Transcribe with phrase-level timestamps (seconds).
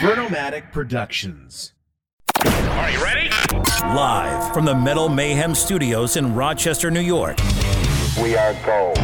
[0.00, 1.74] Vernomatic Productions.
[2.44, 3.30] Are you ready?
[3.82, 7.38] Live from the Metal Mayhem Studios in Rochester, New York.
[8.20, 8.98] We are gold.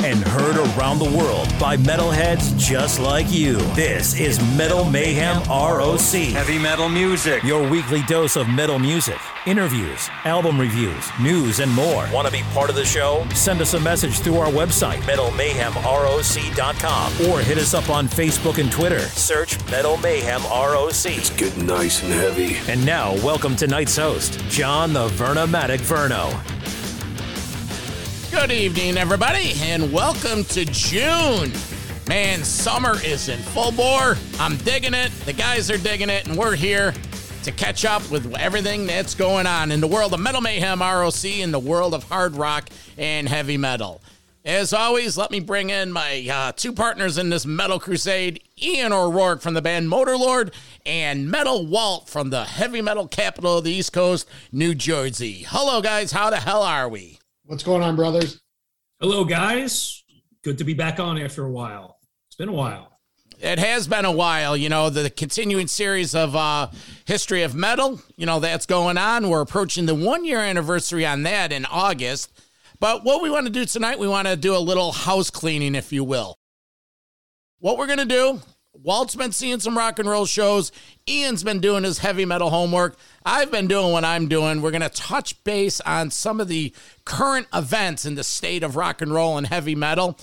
[0.00, 0.16] We are gold.
[0.18, 3.56] And heard around the world by metalheads just like you.
[3.74, 6.14] This is Metal Mayhem ROC.
[6.32, 7.42] Heavy metal music.
[7.42, 12.08] Your weekly dose of metal music, interviews, album reviews, news, and more.
[12.12, 13.26] Want to be part of the show?
[13.34, 18.70] Send us a message through our website, metalmayhemroc.com, or hit us up on Facebook and
[18.72, 19.00] Twitter.
[19.00, 21.06] Search Metal Mayhem ROC.
[21.06, 22.56] It's getting nice and heavy.
[22.70, 26.57] And now, welcome tonight's host, John the Vernomatic Verno.
[28.40, 31.50] Good evening, everybody, and welcome to June.
[32.06, 34.16] Man, summer is in full bore.
[34.38, 35.10] I'm digging it.
[35.24, 36.94] The guys are digging it, and we're here
[37.42, 41.24] to catch up with everything that's going on in the world of Metal Mayhem ROC,
[41.24, 44.00] in the world of hard rock and heavy metal.
[44.44, 48.92] As always, let me bring in my uh, two partners in this metal crusade Ian
[48.92, 50.54] O'Rourke from the band Motorlord
[50.86, 55.44] and Metal Walt from the heavy metal capital of the East Coast, New Jersey.
[55.48, 56.12] Hello, guys.
[56.12, 57.17] How the hell are we?
[57.48, 58.42] What's going on, brothers?
[59.00, 60.04] Hello, guys.
[60.44, 61.96] Good to be back on after a while.
[62.26, 63.00] It's been a while.
[63.40, 66.68] It has been a while, you know, the continuing series of uh,
[67.06, 69.30] History of Metal, you know, that's going on.
[69.30, 72.30] We're approaching the one year anniversary on that in August.
[72.80, 75.74] But what we want to do tonight, we want to do a little house cleaning,
[75.74, 76.36] if you will.
[77.60, 78.42] What we're going to do,
[78.82, 80.70] Walt's been seeing some rock and roll shows.
[81.08, 82.96] Ian's been doing his heavy metal homework.
[83.24, 84.62] I've been doing what I'm doing.
[84.62, 86.72] We're going to touch base on some of the
[87.04, 90.18] current events in the state of rock and roll and heavy metal.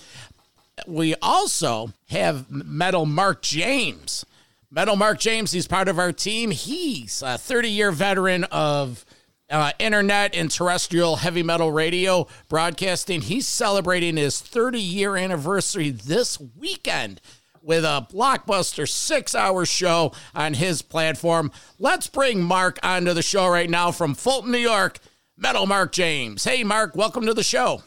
[0.87, 4.25] We also have Metal Mark James.
[4.71, 6.51] Metal Mark James, he's part of our team.
[6.51, 9.05] He's a 30 year veteran of
[9.49, 13.21] uh, internet and terrestrial heavy metal radio broadcasting.
[13.21, 17.21] He's celebrating his 30 year anniversary this weekend
[17.65, 21.51] with a blockbuster six hour show on his platform.
[21.79, 24.99] Let's bring Mark onto the show right now from Fulton, New York.
[25.37, 26.45] Metal Mark James.
[26.45, 27.83] Hey, Mark, welcome to the show.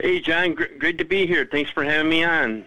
[0.00, 1.46] Hey, John, Gr- great to be here.
[1.48, 2.64] Thanks for having me on.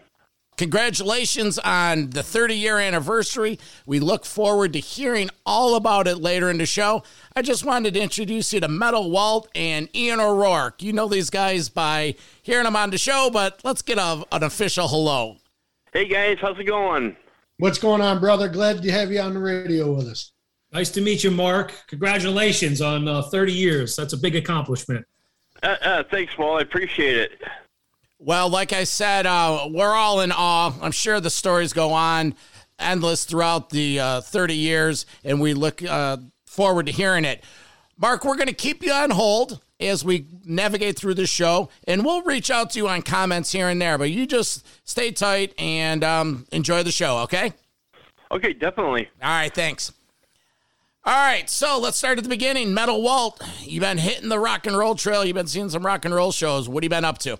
[0.57, 3.59] Congratulations on the 30 year anniversary.
[3.85, 7.03] We look forward to hearing all about it later in the show.
[7.35, 10.81] I just wanted to introduce you to Metal Walt and Ian O'Rourke.
[10.81, 14.43] You know these guys by hearing them on the show, but let's get a, an
[14.43, 15.35] official hello.
[15.95, 17.15] Hey, guys, how's it going?
[17.59, 18.49] What's going on, brother?
[18.49, 20.33] Glad to have you on the radio with us.
[20.73, 21.73] Nice to meet you, Mark.
[21.87, 23.95] Congratulations on uh, 30 years.
[23.95, 25.05] That's a big accomplishment.
[25.63, 26.57] Uh, uh, thanks, Paul.
[26.57, 27.41] I appreciate it.
[28.19, 30.73] Well, like I said, uh, we're all in awe.
[30.81, 32.35] I'm sure the stories go on
[32.77, 37.41] endless throughout the uh, 30 years, and we look uh, forward to hearing it.
[37.97, 42.03] Mark, we're going to keep you on hold as we navigate through the show, and
[42.03, 43.97] we'll reach out to you on comments here and there.
[43.97, 47.53] But you just stay tight and um, enjoy the show, okay?
[48.31, 49.09] Okay, definitely.
[49.21, 49.93] All right, thanks.
[51.05, 52.73] All right, so let's start at the beginning.
[52.73, 55.23] Metal Walt, you've been hitting the rock and roll trail.
[55.23, 56.67] You've been seeing some rock and roll shows.
[56.67, 57.37] What have you been up to?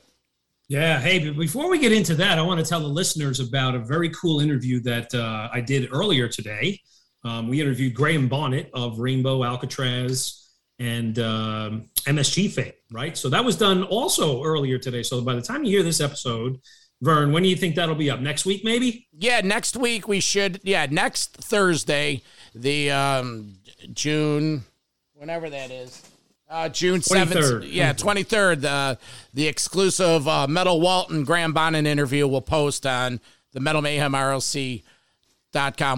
[0.67, 3.75] Yeah, hey, but before we get into that, I want to tell the listeners about
[3.75, 6.79] a very cool interview that uh, I did earlier today.
[7.23, 10.44] Um, we interviewed Graham Bonnet of Rainbow Alcatrazz
[10.79, 13.17] and um, MSG fame, right?
[13.17, 15.03] So that was done also earlier today.
[15.03, 16.59] So by the time you hear this episode,
[17.01, 18.19] Vern, when do you think that'll be up?
[18.19, 19.07] Next week, maybe?
[19.11, 20.59] Yeah, next week we should.
[20.63, 22.21] Yeah, next Thursday,
[22.53, 23.55] the um,
[23.93, 24.63] June,
[25.13, 26.01] whenever that is.
[26.47, 27.67] Uh, June 7th.
[27.69, 28.65] Yeah, 23rd.
[28.65, 28.95] Uh,
[29.33, 33.19] the exclusive uh, Metal Walton Graham Bonnet interview will post on
[33.51, 34.81] the Metal Mayhem ROC.com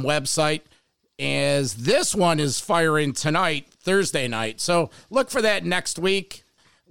[0.03, 0.61] website.
[1.19, 4.59] As this one is firing tonight, Thursday night.
[4.59, 6.43] So look for that next week.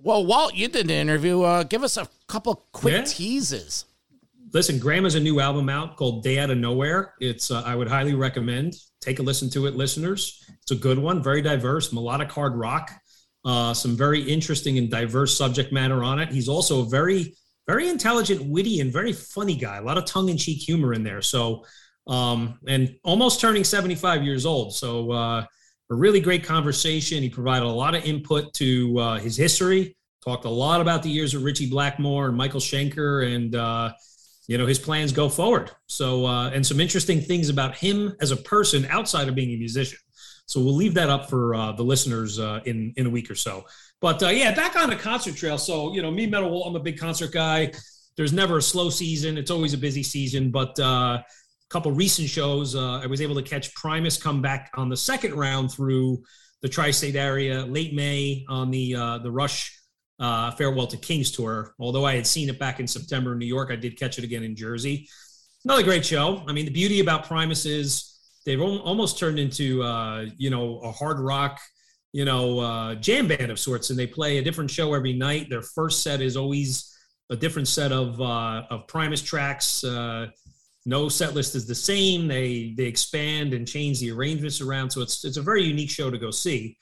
[0.02, 1.42] Well, Walt, you did an interview.
[1.42, 3.04] Uh, give us a couple quick yeah.
[3.04, 3.84] teases.
[4.54, 7.12] Listen, Graham has a new album out called Day Out of Nowhere.
[7.20, 8.76] It's uh, I would highly recommend.
[9.02, 10.42] Take a listen to it, listeners.
[10.62, 12.90] It's a good one, very diverse, melodic hard rock.
[13.44, 16.30] Uh, some very interesting and diverse subject matter on it.
[16.30, 17.34] He's also a very,
[17.66, 19.76] very intelligent, witty, and very funny guy.
[19.76, 21.20] A lot of tongue in cheek humor in there.
[21.20, 21.66] So,
[22.06, 24.74] um, and almost turning 75 years old.
[24.74, 25.44] So, uh,
[25.90, 27.22] a really great conversation.
[27.22, 31.10] He provided a lot of input to uh, his history, talked a lot about the
[31.10, 33.92] years of Ritchie Blackmore and Michael Schenker and, uh,
[34.48, 35.70] you know, his plans go forward.
[35.86, 39.56] So, uh, and some interesting things about him as a person outside of being a
[39.56, 39.98] musician.
[40.46, 43.34] So we'll leave that up for uh, the listeners uh, in in a week or
[43.34, 43.66] so.
[44.00, 45.58] But uh, yeah, back on the concert trail.
[45.58, 47.72] So you know, me Metal I'm a big concert guy.
[48.16, 49.36] There's never a slow season.
[49.36, 50.50] It's always a busy season.
[50.50, 50.78] But
[51.70, 55.34] couple recent shows, uh, I was able to catch Primus come back on the second
[55.34, 56.22] round through
[56.62, 59.72] the tri-state area late May on the uh, the Rush.
[60.18, 61.74] Farewell to Kings tour.
[61.78, 64.24] Although I had seen it back in September in New York, I did catch it
[64.24, 65.06] again in Jersey.
[65.66, 66.44] Another great show.
[66.46, 68.16] I mean, the beauty about Primus is
[68.46, 71.58] they've al- almost turned into uh, you know a hard rock,
[72.12, 75.50] you know, uh, jam band of sorts, and they play a different show every night.
[75.50, 76.96] Their first set is always
[77.30, 79.84] a different set of uh, of Primus tracks.
[80.88, 82.28] No set list is the same.
[82.28, 86.10] They they expand and change the arrangements around, so it's it's a very unique show
[86.10, 86.78] to go see.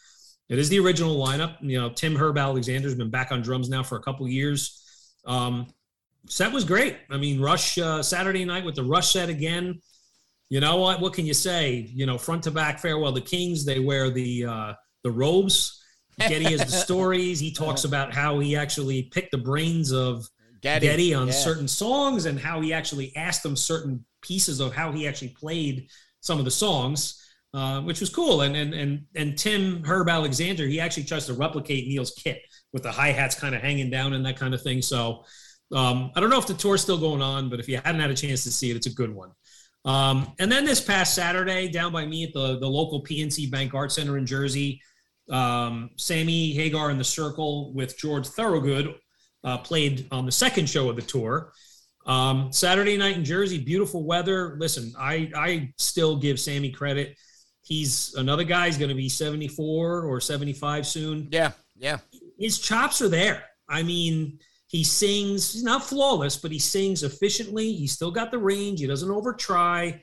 [0.51, 1.57] It is the original lineup.
[1.63, 4.83] You know, Tim Herb Alexander's been back on drums now for a couple years.
[5.25, 5.69] Um,
[6.29, 6.99] set was great.
[7.11, 9.81] I mean, Rush uh, Saturday night with the Rush set again.
[10.51, 11.01] You know what?
[11.01, 11.91] What can you say?
[11.91, 13.65] You know, front to back, farewell the Kings.
[13.65, 14.73] They wear the uh,
[15.03, 15.83] the robes.
[16.19, 17.41] Geddy has the stories.
[17.41, 20.29] He talks about how he actually picked the brains of
[20.65, 21.33] Geddy, on yeah.
[21.33, 25.89] certain songs and how he actually asked them certain pieces of how he actually played
[26.21, 27.23] some of the songs,
[27.53, 28.41] uh, which was cool.
[28.41, 32.41] And and and and Tim Herb Alexander, he actually tries to replicate Neil's kit
[32.73, 34.83] with the hi hats kind of hanging down and that kind of thing.
[34.83, 35.25] So
[35.73, 38.11] um, I don't know if the tour's still going on, but if you hadn't had
[38.11, 39.31] a chance to see it, it's a good one.
[39.85, 43.75] Um, and then this past Saturday, down by me at the the local PNC Bank
[43.75, 44.81] Art Center in Jersey,
[45.31, 48.95] um, Sammy Hagar in the Circle with George Thorogood
[49.45, 51.53] uh, played on the second show of the tour.
[52.07, 54.57] Um, Saturday night in Jersey, beautiful weather.
[54.59, 57.17] Listen, I I still give Sammy credit.
[57.63, 58.67] He's another guy.
[58.67, 61.29] He's going to be 74 or 75 soon.
[61.31, 61.99] Yeah, yeah.
[62.39, 63.45] His chops are there.
[63.69, 65.53] I mean, he sings.
[65.53, 67.73] He's not flawless, but he sings efficiently.
[67.73, 68.81] He's still got the range.
[68.81, 70.03] He doesn't over try.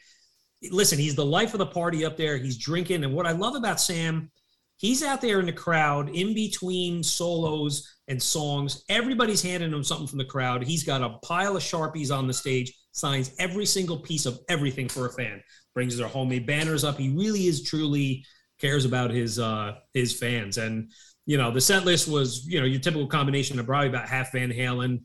[0.71, 2.37] Listen, he's the life of the party up there.
[2.37, 4.31] He's drinking, and what I love about Sam,
[4.81, 8.83] he's out there in the crowd in between solos and songs.
[8.89, 10.63] Everybody's handing him something from the crowd.
[10.63, 14.89] He's got a pile of Sharpies on the stage, signs every single piece of everything
[14.89, 15.41] for a fan,
[15.75, 16.97] brings their homemade banners up.
[16.97, 18.25] He really is truly
[18.59, 20.57] cares about his uh his fans.
[20.57, 20.91] And
[21.27, 24.31] you know, the set list was, you know, your typical combination of probably about half
[24.31, 25.03] Van Halen,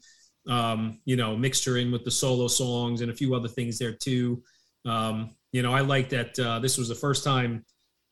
[0.49, 3.93] um, you know, mixture in with the solo songs and a few other things there
[3.93, 4.43] too.
[4.87, 7.65] Um, you know, I like that uh, this was the first time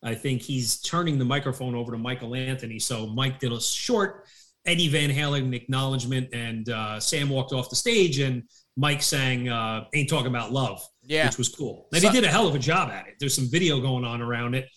[0.04, 2.78] I think he's turning the microphone over to Michael Anthony.
[2.78, 4.26] So Mike did a short
[4.66, 8.42] Eddie Van Halen acknowledgement, and uh, Sam walked off the stage, and
[8.76, 11.26] Mike sang uh, "Ain't Talking About Love," Yeah.
[11.26, 11.88] which was cool.
[11.92, 13.14] And So- he did a hell of a job at it.
[13.20, 14.68] There's some video going on around it.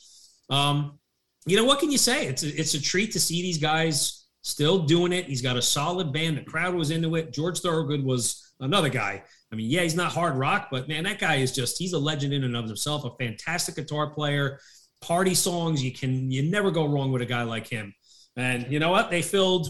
[0.50, 1.00] Um,
[1.46, 2.28] you know what can you say?
[2.28, 5.26] It's a, it's a treat to see these guys still doing it.
[5.26, 6.38] He's got a solid band.
[6.38, 7.32] The crowd was into it.
[7.34, 9.24] George Thorogood was another guy.
[9.52, 12.00] I mean, yeah, he's not hard rock, but man, that guy is just he's a
[12.00, 13.06] legend in and of himself.
[13.06, 14.60] A fantastic guitar player.
[15.02, 17.94] Party songs, you can you never go wrong with a guy like him.
[18.36, 19.10] And you know what?
[19.10, 19.70] They filled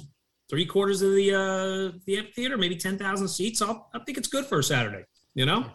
[0.49, 3.61] three quarters of the uh, the amphitheater, maybe ten thousand seats.
[3.61, 5.03] I'll, I think it's good for a Saturday.
[5.35, 5.65] You know.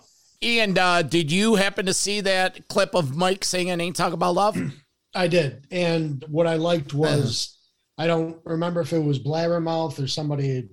[0.40, 4.34] And uh, did you happen to see that clip of Mike singing "Ain't Talk About
[4.34, 4.58] Love"?
[5.14, 5.66] I did.
[5.70, 7.58] And what I liked was
[7.98, 10.68] I don't remember if it was Blabbermouth or somebody had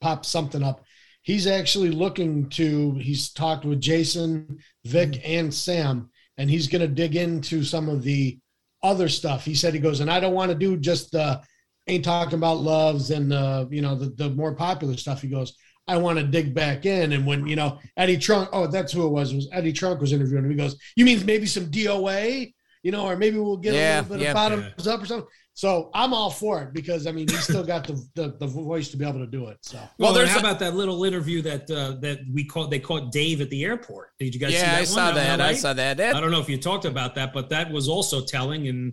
[0.00, 0.84] popped something up.
[1.22, 6.88] He's actually looking to, he's talked with Jason, Vic, and Sam, and he's going to
[6.88, 8.38] dig into some of the
[8.82, 9.44] other stuff.
[9.44, 11.42] He said, he goes, and I don't want to do just the
[11.88, 15.22] ain't talking about loves and uh, you know, the, the more popular stuff.
[15.22, 15.54] He goes,
[15.88, 17.12] I want to dig back in.
[17.12, 20.00] And when, you know, Eddie Trunk, oh, that's who it was, it was Eddie Trunk
[20.00, 20.50] was interviewing him.
[20.50, 22.52] He goes, You mean maybe some DOA?
[22.82, 24.30] You know, or maybe we'll get Yeah, a little bit yeah.
[24.30, 25.28] of bottoms up or something.
[25.58, 28.90] So I'm all for it because I mean he's still got the, the the voice
[28.90, 29.58] to be able to do it.
[29.62, 32.44] So Well, Well, there's there's how a- about that little interview that uh, that we
[32.44, 32.70] caught?
[32.70, 34.10] They caught Dave at the airport.
[34.20, 34.50] Did you guys?
[34.52, 34.86] see yeah, that I one?
[34.86, 35.40] saw Am that.
[35.40, 35.98] I saw that.
[36.00, 38.68] I don't know if you talked about that, but that was also telling.
[38.68, 38.92] And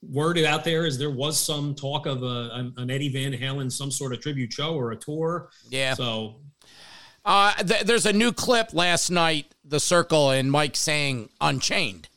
[0.00, 3.72] word out there is there was some talk of a, an, an Eddie Van Halen,
[3.72, 5.50] some sort of tribute show or a tour.
[5.70, 5.94] yeah.
[5.94, 6.36] So
[7.24, 12.08] Uh, th- there's a new clip last night, The Circle, and Mike saying "Unchained,"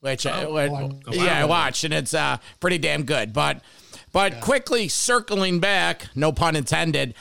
[0.00, 3.32] which I, Oh, what- oh, yeah, I watched, and it's uh, pretty damn good.
[3.32, 3.60] But
[4.12, 7.14] but quickly circling back, no pun intended.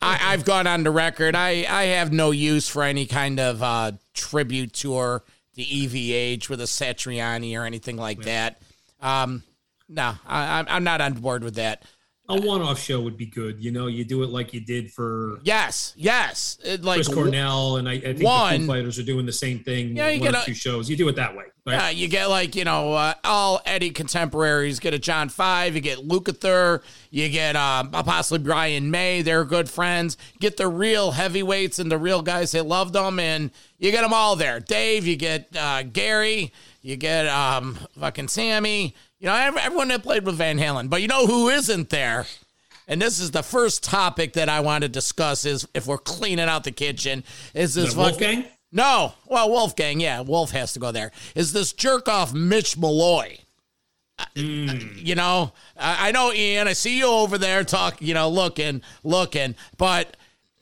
[0.00, 1.34] I, I've gone on the record.
[1.34, 5.24] I, I have no use for any kind of uh, tribute tour
[5.56, 8.60] to EVH with a Satriani or anything like that.
[9.00, 9.42] Um,
[9.88, 11.82] no, I, I'm not on board with that.
[12.30, 13.62] A one-off show would be good.
[13.62, 16.58] You know, you do it like you did for Yes, yes.
[16.62, 19.32] It, like Chris Cornell, and I, I think the One- Foo Fighters are doing the
[19.32, 19.96] same thing.
[19.96, 20.90] Yeah, you one get a- two shows.
[20.90, 21.44] You do it that way.
[21.66, 21.74] Right?
[21.74, 24.78] Yeah, you get like you know uh, all Eddie contemporaries.
[24.80, 25.74] Get a John Five.
[25.74, 26.82] You get Lukather.
[27.10, 29.20] You get um, possibly Brian May.
[29.22, 30.16] They're good friends.
[30.40, 34.14] Get the real heavyweights and the real guys that loved them, and you get them
[34.14, 34.60] all there.
[34.60, 35.06] Dave.
[35.06, 36.52] You get uh, Gary.
[36.80, 38.94] You get um, fucking Sammy.
[39.20, 40.88] You know everyone that played with Van Halen.
[40.88, 42.26] But you know who isn't there?
[42.86, 45.44] And this is the first topic that I want to discuss.
[45.44, 48.44] Is if we're cleaning out the kitchen, is this Wolfgang?
[48.72, 51.10] no, well, Wolfgang, yeah, Wolf has to go there.
[51.34, 53.38] Is this jerk off Mitch Malloy?
[54.18, 56.68] Uh, You know, I I know Ian.
[56.68, 58.06] I see you over there talking.
[58.06, 60.16] You know, looking, looking, but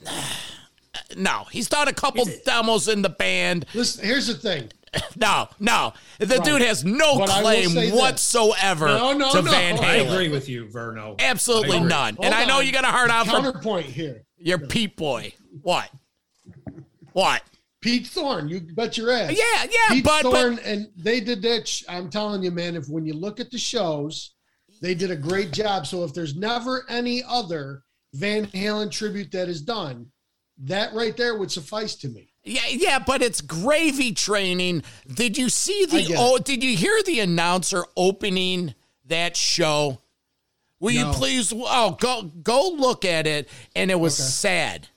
[1.17, 3.67] no, he's done a couple demos in the band.
[3.75, 4.71] Listen, here's the thing.
[5.17, 6.45] No, no, the Right.
[6.45, 9.51] dude has no But claim whatsoever No, no, to no.
[9.51, 11.19] Van I agree with you, Verno.
[11.21, 12.17] Absolutely none.
[12.21, 12.67] and Hold I know on.
[12.67, 14.25] you got a hard out for Counterpoint here.
[14.37, 15.33] your Pete boy.
[15.63, 15.91] What?
[17.13, 17.43] What?
[17.81, 19.31] Pete Thorn, you bet your ass.
[19.33, 21.69] Yeah, yeah, Pete but, but and they did that.
[21.69, 22.75] sh- I'm telling you, man.
[22.75, 24.35] If when you look at the shows,
[24.83, 25.87] they did a great job.
[25.87, 27.83] So if there's never any other
[28.15, 30.07] Van Halen tribute that is done,
[30.59, 32.33] that right there would suffice to me.
[32.47, 34.85] Yeah, yeah, but it's gravy training.
[35.13, 38.75] Did you see the oh did you hear the announcer opening
[39.07, 40.01] that show?
[40.79, 44.89] Will you please oh go go look at it and it was sad.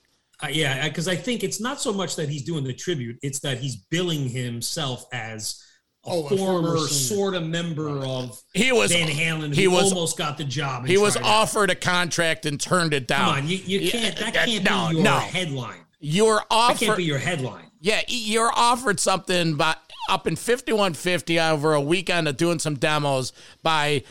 [0.41, 3.39] Uh, yeah, because I think it's not so much that he's doing the tribute; it's
[3.39, 5.61] that he's billing himself as
[6.05, 9.53] a Oh, a former former sort of member of He was Van Halen.
[9.53, 10.85] he who was almost got the job.
[10.85, 11.29] he was tried out.
[11.29, 13.25] offered a contract and turned it down.
[13.35, 14.15] Come on, you, you can't.
[14.17, 15.17] That that- can't no, be your no.
[15.19, 15.81] headline.
[15.99, 17.65] You're That can't be your headline.
[17.81, 19.75] Yeah, you're offered something by
[20.09, 23.31] up in 5150 over a weekend of doing some demos
[23.63, 24.03] by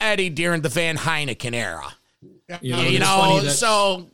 [0.00, 1.94] Eddie during the Van Heineken era.
[2.60, 4.10] You know, you know, that- so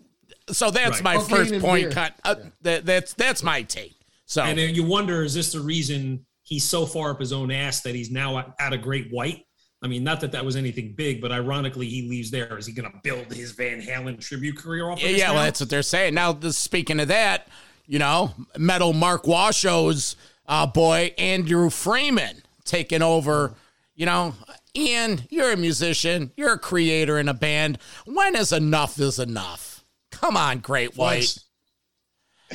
[0.51, 1.05] so that's Right.
[1.05, 1.83] my Cocaine first point.
[1.85, 1.91] beer.
[1.93, 2.15] Cut.
[2.25, 3.95] Uh, that, that's that's my take.
[4.27, 7.51] So And then you wonder, is this the reason he's so far up his own
[7.51, 9.45] ass that he's now at, at a great white?
[9.83, 12.57] I mean, not that that was anything big, but ironically, he leaves there.
[12.57, 14.99] Is he going to build his Van Halen tribute career off?
[14.99, 16.15] Of yeah, yeah, well, that's what they're saying.
[16.15, 17.49] Now, this, speaking of that,
[17.87, 20.15] you know, Metal Mark Washoe's
[20.47, 23.55] uh, boy Andrew Freeman taking over.
[23.95, 24.35] You know,
[24.77, 27.79] Ian, you're a musician, you're a creator in a band.
[28.07, 29.85] When is enough is enough?
[30.11, 31.39] Come on, Great White.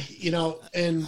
[0.08, 1.06] you know, and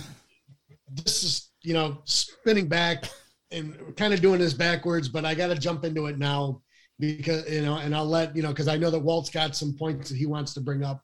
[0.92, 3.06] this is, you know, spinning back
[3.51, 6.62] and kind of doing this backwards, but I got to jump into it now
[7.00, 9.74] because, you know, and I'll let, you know, because I know that Walt's got some
[9.74, 11.03] points that he wants to bring up.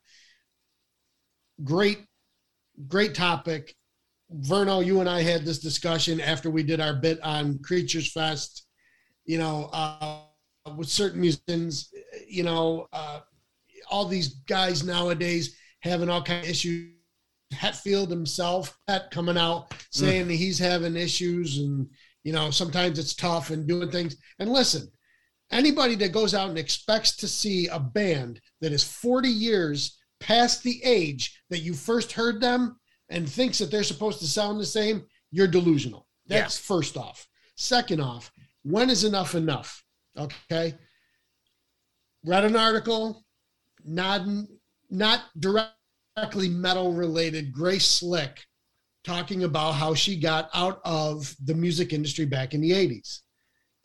[1.64, 2.06] Great,
[2.88, 3.76] great topic.
[4.42, 8.68] Verno, you and I had this discussion after we did our bit on Creatures Fest,
[9.26, 10.22] you know, uh,
[10.76, 11.92] with certain musicians,
[12.28, 13.22] you know, uh,
[13.90, 16.92] all these guys nowadays having all kind of issues.
[17.54, 21.88] Hetfield himself, Pet coming out saying that he's having issues and
[22.26, 24.18] you know sometimes it's tough and doing things.
[24.40, 24.92] And listen,
[25.52, 30.64] anybody that goes out and expects to see a band that is 40 years past
[30.64, 32.78] the age that you first heard them
[33.10, 36.08] and thinks that they're supposed to sound the same, you're delusional.
[36.26, 37.28] That's first off.
[37.56, 38.32] Second off,
[38.64, 39.84] when is enough enough?
[40.18, 40.74] Okay.
[42.26, 43.24] Read an article,
[43.86, 44.26] not
[44.90, 47.54] not directly metal related.
[47.54, 48.44] Grace Slick
[49.06, 53.20] talking about how she got out of the music industry back in the 80s.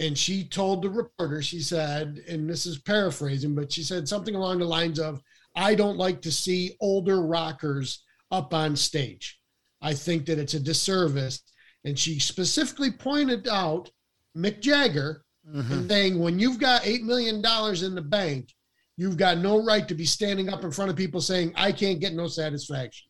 [0.01, 4.35] And she told the reporter, she said, and this is paraphrasing, but she said something
[4.35, 5.21] along the lines of,
[5.55, 9.39] I don't like to see older rockers up on stage.
[9.83, 11.43] I think that it's a disservice.
[11.85, 13.91] And she specifically pointed out
[14.37, 15.73] Mick Jagger mm-hmm.
[15.73, 18.55] and saying, when you've got $8 million in the bank,
[18.97, 22.01] you've got no right to be standing up in front of people saying, I can't
[22.01, 23.10] get no satisfaction.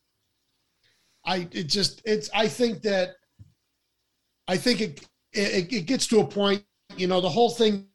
[1.25, 3.17] I, it just, it's, I think that,
[4.49, 5.01] I think it,
[5.33, 6.65] it, it gets to a point,
[6.97, 7.87] you know, the whole thing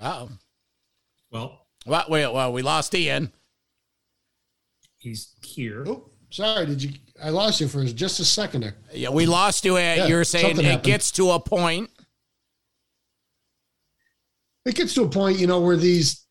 [0.00, 0.30] Oh,
[1.30, 3.32] well, well, wait, well, we lost Ian.
[4.98, 5.84] he's here.
[5.86, 6.66] Oh, sorry.
[6.66, 6.90] Did you?
[7.22, 8.76] I lost you for just a second there.
[8.92, 9.76] Yeah, we lost you.
[9.76, 10.84] At, Yeah, you're saying something it happened.
[10.84, 11.90] gets to a point.
[14.64, 16.24] It gets to a point, you know, where these.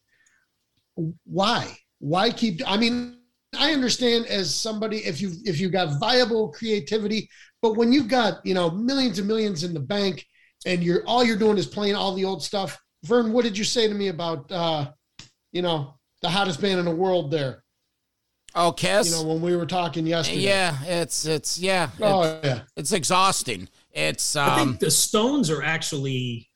[1.25, 1.77] Why?
[1.99, 2.61] Why keep?
[2.65, 3.17] I mean,
[3.57, 7.29] I understand as somebody if you if you got viable creativity,
[7.61, 10.25] but when you've got you know millions and millions in the bank,
[10.65, 12.79] and you're all you're doing is playing all the old stuff.
[13.03, 14.91] Vern, what did you say to me about uh,
[15.51, 17.63] you know the hottest band in the world there?
[18.55, 19.09] Oh, Kiss.
[19.09, 20.41] You know when we were talking yesterday.
[20.41, 22.61] yeah, it's it's yeah, Oh it's, yeah.
[22.75, 23.69] it's exhausting.
[23.91, 26.49] It's I um, think the Stones are actually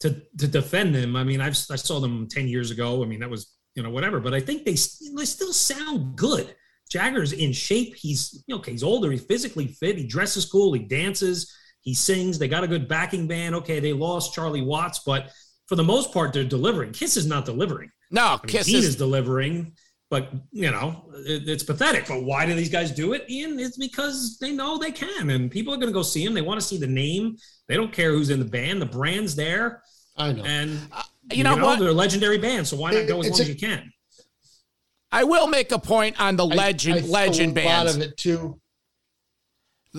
[0.00, 1.16] to to defend them.
[1.16, 3.02] I mean, I've I saw them ten years ago.
[3.02, 6.56] I mean, that was you know whatever, but I think they they still sound good.
[6.90, 7.94] Jagger's in shape.
[7.94, 8.72] He's you know, okay.
[8.72, 9.10] He's older.
[9.10, 9.98] He's physically fit.
[9.98, 10.72] He dresses cool.
[10.72, 11.54] He dances.
[11.82, 12.38] He sings.
[12.38, 13.54] They got a good backing band.
[13.56, 15.30] Okay, they lost Charlie Watts, but
[15.66, 16.92] for the most part, they're delivering.
[16.92, 17.90] Kiss is not delivering.
[18.10, 19.72] no I Kiss is is delivering,
[20.10, 22.08] but you know it, it's pathetic.
[22.08, 23.58] But why do these guys do it, Ian?
[23.60, 26.34] It's because they know they can, and people are going to go see them.
[26.34, 27.36] They want to see the name.
[27.68, 28.80] They don't care who's in the band.
[28.80, 29.82] The brand's there,
[30.16, 30.44] I know.
[30.44, 30.78] and
[31.32, 31.78] you know what?
[31.78, 32.66] they're a legendary band.
[32.66, 33.92] So why not go as it's long a- as you can?
[35.12, 37.96] I will make a point on the I- legend I feel legend a bands.
[37.96, 38.60] lot of it too.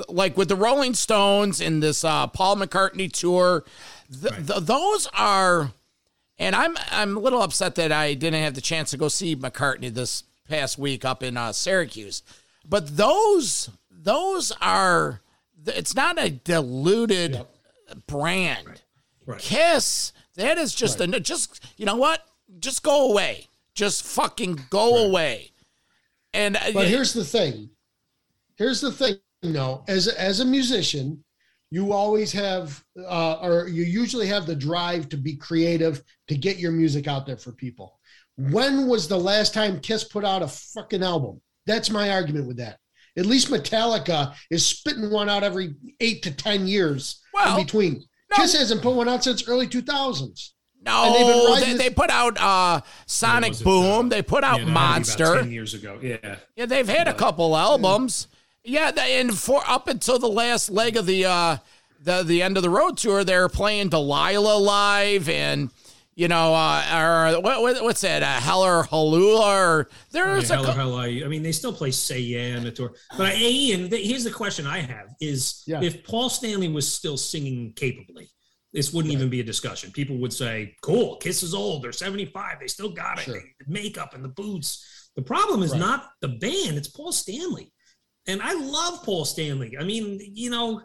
[0.09, 3.63] like with the Rolling Stones and this uh, Paul McCartney tour,
[4.21, 5.71] th- th- those are
[6.37, 9.35] And I'm I'm a little upset that I didn't have the chance to go see
[9.35, 12.21] McCartney this past week up in uh, Syracuse.
[12.67, 15.21] But those those are
[15.65, 17.53] it's not a diluted Yep.
[18.07, 18.67] brand.
[18.67, 18.81] Right.
[19.37, 22.25] Kiss, that is just a just you know what?
[22.59, 23.47] Just go away.
[23.73, 25.51] Just fucking go away.
[26.33, 27.69] And uh, But here's the thing.
[28.55, 29.17] Here's the thing.
[29.43, 31.23] No, as as a musician,
[31.69, 36.57] you always have, uh, or you usually have the drive to be creative to get
[36.57, 37.99] your music out there for people.
[38.37, 41.41] When was the last time Kiss put out a fucking album?
[41.65, 42.77] That's my argument with that.
[43.17, 48.03] At least Metallica is spitting one out every eight to ten years Well, in between.
[48.33, 50.53] Kiss hasn't put one out since early two thousands.
[50.83, 54.05] They've no, they, they put out uh, Sonic Was it, Boom.
[54.05, 55.35] uh, they put out yeah, that'd about Monster.
[55.39, 55.99] ten years ago.
[56.01, 56.37] Yeah.
[56.55, 58.27] Yeah, they've had a couple albums.
[58.63, 61.57] Yeah, they- and for up until the last leg of the uh
[61.99, 65.71] the the end of the road tour, they're playing Delilah live and
[66.17, 68.23] you know, uh, or what, what what's that?
[68.23, 71.71] Uh, Hell or Hallelujah or there's Yeah, a hell, cou- hell, I, mean, they still
[71.71, 72.93] play Say Yeah tour.
[73.15, 75.79] But I, Ian, here's the question I have: Is Yeah.
[75.83, 78.31] if Paul Stanley was still singing capably,
[78.73, 79.91] this wouldn't even be a discussion.
[79.91, 81.83] People would say, "Cool, Kiss is old.
[81.83, 82.59] They're 75.
[82.59, 83.25] They still got it.
[83.25, 83.35] Sure.
[83.35, 84.83] The makeup and the boots."
[85.15, 85.79] The problem is Right.
[85.79, 87.71] not the band; it's Paul Stanley.
[88.25, 89.77] And I love Paul Stanley.
[89.79, 90.81] I mean, you know,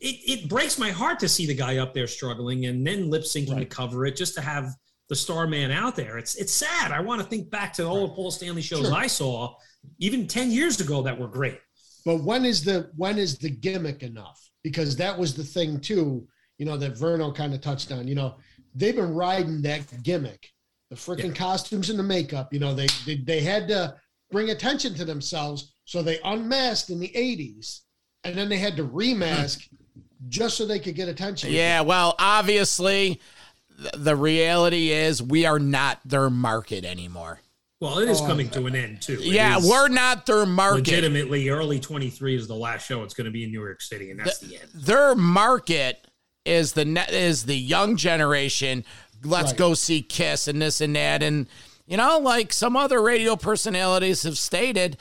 [0.00, 3.22] it, it breaks my heart to see the guy up there struggling and then lip
[3.22, 4.74] syncing to cover it just to have
[5.10, 6.16] the star man out there.
[6.16, 6.92] It's it's sad.
[6.92, 8.94] I want to think back to all the Paul Stanley shows Sure.
[8.94, 9.54] I saw
[9.98, 11.58] even 10 years ago that were great.
[12.04, 14.40] But when is the when is the gimmick enough?
[14.62, 16.26] Because that was the thing too,
[16.58, 18.08] you know, that Verno kind of touched on.
[18.08, 18.36] You know,
[18.74, 20.48] they've been riding that gimmick,
[20.88, 22.52] the freaking costumes and the makeup.
[22.52, 23.96] You know, they, they they had to
[24.30, 27.80] bring attention to themselves, so they unmasked in the '80s,
[28.24, 29.76] and then they had to remask hmm.
[30.28, 31.52] Just so they could get attention.
[31.52, 33.20] Yeah, well, obviously
[33.78, 37.40] th- the reality is we are not their market anymore.
[37.80, 39.14] Well, it is Oh, coming to an end too.
[39.14, 40.80] It Yeah, we're not their market.
[40.86, 43.02] legitimately early 23 is the last show.
[43.04, 44.68] It's going to be in New York City, and that's the, end.
[44.74, 46.06] their market
[46.44, 48.84] is the net is the young generation.
[49.24, 49.56] Let's Right.
[49.58, 51.46] go see Kiss and this and that, and
[51.86, 54.98] you know, like some other radio personalities have stated,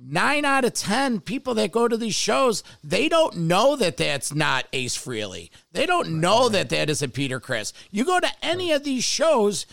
[0.00, 4.34] nine out of ten people that go to these shows, they don't know that that's
[4.34, 5.50] not Ace Frehley.
[5.72, 7.72] They don't know that that isn't Peter Criss.
[7.90, 9.66] You go to any of these shows,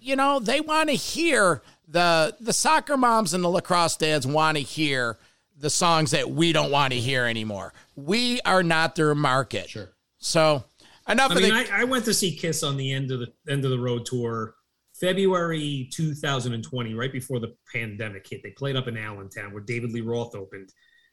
[0.00, 4.56] you know, they want to hear the the soccer moms and the lacrosse dads want
[4.56, 5.18] to hear
[5.58, 7.72] the songs that we don't want to hear anymore.
[7.96, 9.68] We are not their market.
[9.68, 9.90] Sure.
[10.18, 10.64] So
[11.08, 13.20] enough I of mean, the I, I went to see Kiss on the end of
[13.20, 14.54] the end of the road tour,
[15.00, 18.42] February 2020, right before the pandemic hit.
[18.42, 20.70] They played up in Allentown where David Lee Roth opened.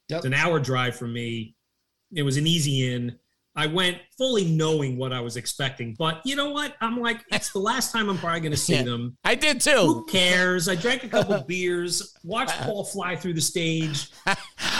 [0.09, 0.17] Yep.
[0.17, 1.55] It's an hour drive from me.
[2.15, 3.17] It was an easy in.
[3.55, 6.75] I went fully knowing what I was expecting, but you know what?
[6.79, 8.83] I'm like, it's the last time I'm probably going to see Yeah.
[8.83, 9.17] them.
[9.23, 9.71] I did too.
[9.71, 10.69] Who cares?
[10.69, 14.09] I drank a couple beers, watched Paul fly through the stage.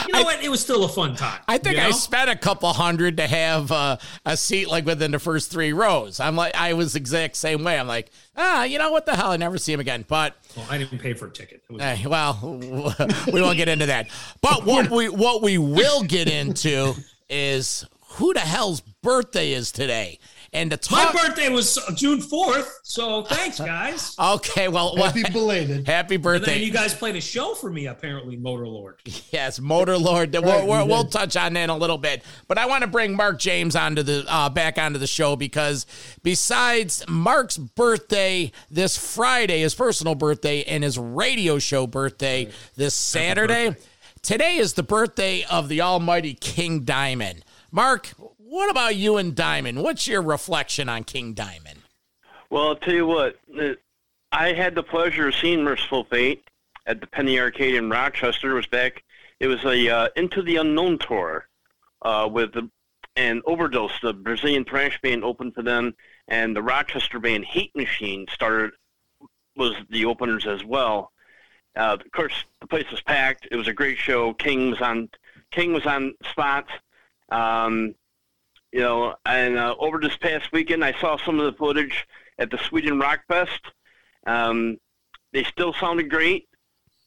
[0.08, 0.42] You know what?
[0.42, 1.40] It was still a fun time.
[1.46, 5.10] I think you I spent a couple hundred to have uh, a seat like within
[5.10, 6.18] the first three rows.
[6.18, 7.78] I'm like, I was the exact same way.
[7.78, 9.30] I'm like, ah, you know what the hell?
[9.30, 10.06] I never see him again.
[10.08, 11.62] But Well, I didn't pay for a ticket.
[11.68, 12.38] Was eh, well,
[13.32, 14.08] we won't get into that.
[14.40, 16.94] But what we what we will get into
[17.28, 20.18] is who the hell's birthday is today,
[20.52, 24.14] and to My birthday was June 4th, so thanks, guys.
[24.20, 25.86] okay, well, well, Happy belated.
[25.86, 26.58] happy And then birthday.
[26.62, 29.00] you guys played a show for me, apparently, Motor Lord.
[29.30, 30.32] Yes, Motor Lord.
[30.32, 32.82] We'll, Right, we'll, we we'll touch on that in a little bit, but I want
[32.82, 35.84] to bring Mark James onto the uh, back onto the show because
[36.22, 43.76] besides Mark's birthday this Friday, his personal birthday, and his radio show birthday this Saturday,
[44.22, 47.44] today is the birthday of the Almighty King Diamond.
[47.70, 48.12] Mark,
[48.58, 49.84] what about you and Diamond?
[49.84, 51.82] What's your reflection on King Diamond?
[52.50, 53.36] Well, I'll tell you what.
[53.56, 53.74] uh,
[54.32, 56.42] I had the pleasure of seeing Mercyful Fate
[56.84, 58.50] at the Penny Arcade in Rochester.
[58.50, 59.04] It was back.
[59.38, 61.46] It was a uh, Into the Unknown tour
[62.02, 62.68] uh, with the
[63.14, 65.94] and Overdose, the Brazilian thrash band, opened for them,
[66.26, 68.72] and the Rochester band Hate Machine started
[69.56, 71.12] was the openers as well.
[71.76, 73.46] Uh, of course, the place was packed.
[73.52, 74.34] It was a great show.
[74.34, 75.10] King was on.
[75.52, 76.66] King was on spot.
[77.30, 77.94] Um,
[78.72, 82.06] you know, and uh, over this past weekend, I saw some of the footage
[82.38, 83.60] at the Sweden Rock Fest.
[84.26, 84.78] Um,
[85.32, 86.48] they still sounded great.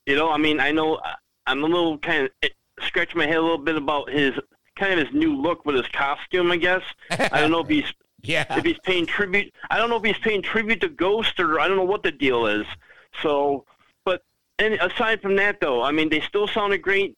[0.06, 1.14] You know, I mean, I know uh,
[1.46, 2.50] I'm a little kind of
[2.82, 4.34] scratching my head a little bit about his
[4.76, 6.52] kind of his new look with his costume.
[6.52, 7.86] I guess I don't know if he's
[8.24, 8.46] Yeah.
[8.58, 9.52] if he's paying tribute.
[9.70, 12.12] I don't know if he's paying tribute to Ghost or I don't know what the
[12.12, 12.66] deal is.
[13.22, 13.66] So,
[14.06, 14.22] but
[14.60, 17.16] and aside from that, though, I mean, they still sounded great.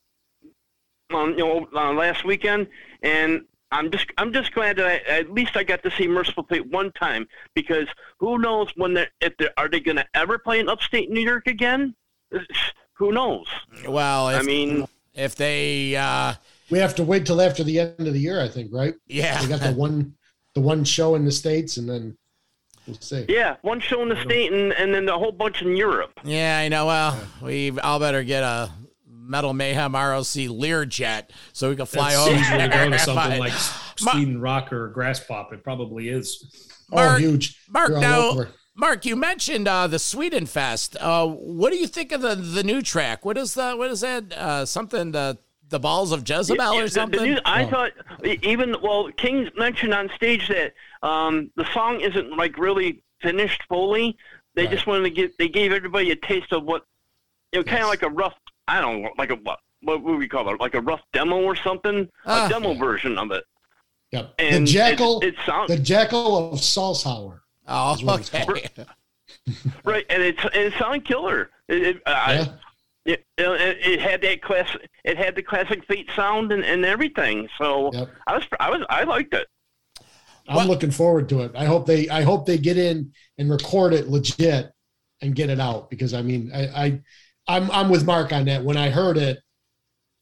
[1.12, 2.68] On you know uh, last weekend,
[3.04, 3.42] and
[3.74, 6.70] I'm just I'm just glad that I, at least I got to see Mercyful Fate
[6.72, 7.88] one time because
[8.20, 11.22] who knows when they if they are they going to ever play in upstate New
[11.22, 11.96] York again?
[12.98, 13.48] Who knows?
[13.88, 16.36] Well, if, I mean, if they, uh,
[16.70, 18.94] We have to wait till after the end of the year, I think, right?
[19.08, 20.14] yeah, we got the one
[20.54, 22.16] the one show in the states, and then
[22.86, 23.26] we'll see.
[23.28, 26.20] yeah, one show in the state and and then a whole bunch in Europe.
[26.24, 26.86] yeah, I know.
[26.86, 28.70] Well, we all better get a
[29.26, 33.30] Metal Mayhem ROC Learjet so we can fly That's over easier to go to something
[33.32, 33.54] But- like
[33.98, 35.54] Sweden Rock or Graspop.
[35.54, 36.86] It probably is.
[36.92, 37.60] Oh, Mark- huge!
[37.70, 38.46] Mark, They're now.
[38.76, 40.98] Mark, you mentioned uh, the Sweden Fest.
[41.00, 43.24] Uh, what do you think of the the new track?
[43.26, 44.34] What is the what is that?
[44.34, 45.38] Uh, something the
[45.70, 47.24] the balls of Jezebel Yeah, or the- the something?
[47.34, 47.70] new- I Oh.
[47.70, 47.92] thought
[48.44, 54.18] even well, King mentioned on stage that um, the song isn't like really finished fully.
[54.56, 54.72] They Right.
[54.72, 56.86] just wanted to get they gave everybody a taste of what
[57.52, 58.34] you know, kind of like a rough.
[58.68, 60.60] I don't know, like a what what would we call it?
[60.60, 62.46] Like a rough demo or something, Ah.
[62.46, 62.80] a demo Yeah.
[62.80, 63.44] version of it.
[64.12, 64.34] Yep.
[64.40, 67.40] And the jackal, It, it sounds the jackal of Salzburg.
[67.68, 68.86] oh, is what it's okay.
[69.84, 71.50] right, and it and it sounded killer.
[71.68, 72.46] It, it, I- Yeah.
[73.06, 74.76] it, it, it had that class.
[75.04, 77.50] It had the classic Fate sound and, and everything.
[77.58, 78.10] So Yep.
[78.28, 79.48] I was I was I liked it.
[80.48, 81.52] I'm Well- looking forward to it.
[81.56, 84.72] I hope they I hope they get in and record it legit
[85.22, 87.02] and get it out because I mean I, I
[87.48, 88.64] I'm I'm with Mark on that.
[88.64, 89.40] When I heard it,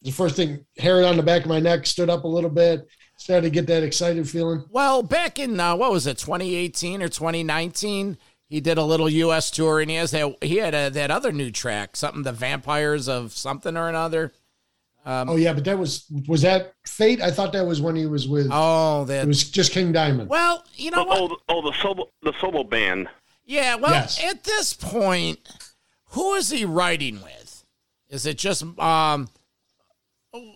[0.02, 2.88] the first thing hair on the back of my neck stood up a little bit,
[3.16, 4.64] started to get that excited feeling.
[4.70, 9.50] Well, back in uh, what was it, 2018 or 2019, he did a little U.S.
[9.50, 13.08] tour, and he has that he had a, that other new track, something the Vampires
[13.08, 14.32] of something or another.
[15.06, 17.20] oh yeah, but that was was that Fate?
[17.22, 20.28] I thought that was when he was with Oh, that it was just King Diamond.
[20.28, 21.18] Well, you know Oh, what?
[21.20, 23.08] oh, the- oh, the solo the solo band.
[23.44, 24.22] Yeah, well, Yes.
[24.24, 25.38] at this point,
[26.12, 27.64] who is he writing with?
[28.08, 29.28] Is it just um,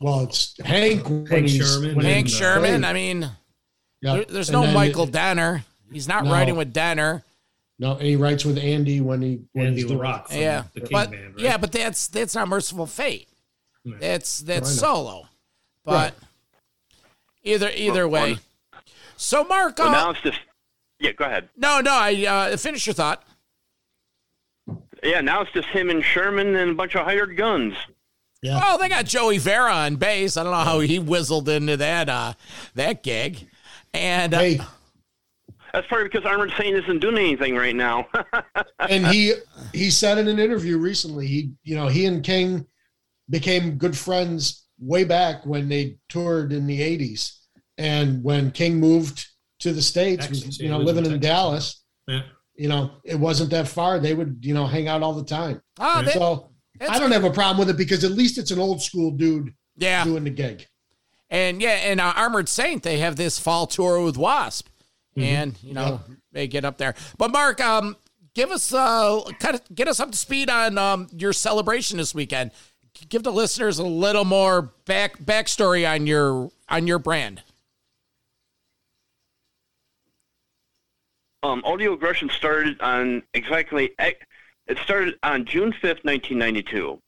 [0.01, 2.85] Well, it's Hank Hank Shermann Hank Shermann?
[2.85, 3.31] I mean,
[4.01, 4.17] Yeah.
[4.17, 5.65] there, there's And no then- Michael Denner.
[5.93, 6.33] He's not No.
[6.33, 7.23] writing with Denner.
[7.79, 10.81] No, he writes with Andy when he when Andy he's doing- LaRocque from Yeah, the
[10.81, 11.45] King but Band, right?
[11.45, 13.29] yeah, but that's that's not Mercyful Fate.
[13.85, 14.01] Right.
[14.01, 14.95] That's that's I know.
[14.95, 15.29] solo.
[15.85, 16.15] But
[17.45, 18.39] either either Well, way.
[19.17, 20.39] So Mark, Well, uh, now it's just
[20.99, 21.13] yeah.
[21.13, 21.49] Go ahead.
[21.57, 22.15] no, no, I
[22.53, 23.23] uh, finish your thought.
[25.07, 27.75] Yeah, now it's just him and Shermann and a bunch of hired guns.
[28.43, 28.61] Yeah.
[28.63, 30.37] Oh, they got Joey Vera on bass.
[30.37, 32.35] I don't know how he whistled into that uh,
[32.75, 33.49] that gig.
[33.95, 34.61] And uh, Hey,
[35.73, 38.09] That's probably because Armored Saint isn't doing anything right now.
[38.79, 39.35] and he
[39.73, 42.67] he said in an interview recently, he you know he and King
[43.31, 47.39] became good friends way back when they toured in the '80s,
[47.79, 49.27] and when King moved
[49.61, 51.29] to the states, was, Texas, you know, he in living in Texas.
[51.29, 51.83] Dallas.
[52.07, 52.23] Yeah.
[52.57, 53.99] You know, it wasn't that far.
[53.99, 55.61] They would, you know, hang out all the time.
[55.79, 58.59] oh, that- So I don't have a problem with it because at least it's an
[58.59, 60.67] old school dude yeah, doing the gig.
[61.31, 64.69] and yeah, and uh, Armored Saint they have this fall tour with Wasp,
[65.17, 66.01] and you know
[66.33, 66.95] they get up there.
[67.19, 67.97] But Mark, um,
[68.35, 72.15] give us uh, kind of get us up to speed on um your celebration this
[72.15, 72.51] weekend.
[73.11, 77.43] Give the listeners a little more back backstory on your on your brand.
[81.47, 87.01] Um, audio aggression started on exactly it started on June fifth, nineteen ninety two.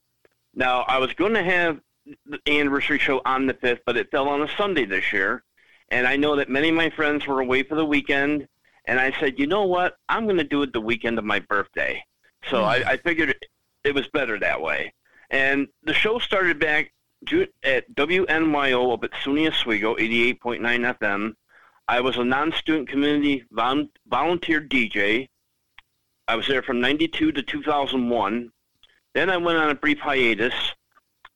[0.55, 1.81] Now I was going to have
[2.27, 5.43] the anniversary show on the fifth, but it fell on a Sunday this year,
[5.91, 8.49] and I know that many of my friends were away for the weekend,
[8.87, 11.41] and I said, you know what, I'm going to do it the weekend of my
[11.41, 12.03] birthday.
[12.49, 13.35] So I, I figured
[13.85, 14.93] it, was better that way.
[15.31, 16.93] And the show started back
[17.63, 21.35] at WNYO up at SUNY Oswego, 88.9 FM.
[21.89, 25.29] I was a non-student community vol- volunteer DJ.
[26.29, 28.53] I was there from 92 to 2001.
[29.15, 30.55] Then I went on a brief hiatus,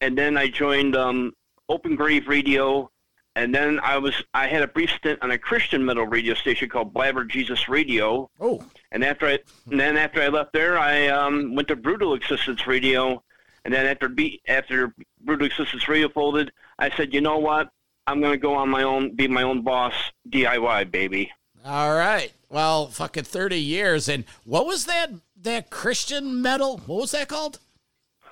[0.02, 1.32] and then I joined um,
[1.70, 2.90] Open Grave Radio,
[3.34, 6.68] and then I was I had a brief stint on a Christian metal radio station
[6.68, 8.30] called Blabber Jesus Radio.
[8.38, 9.38] Oh, And after I,
[9.70, 13.22] and then after I left there, I um, went to Brutal Existence Radio,
[13.64, 17.70] and then after be, after Brutal Existence Radio folded, I said, you know what?
[18.06, 19.94] I'm gonna go on my own, be my own boss,
[20.28, 21.30] DIY baby.
[21.64, 22.32] all right.
[22.48, 24.08] Well, fucking thirty years.
[24.08, 25.10] And what was that
[25.40, 26.78] that Christian metal?
[26.86, 27.58] What was that called?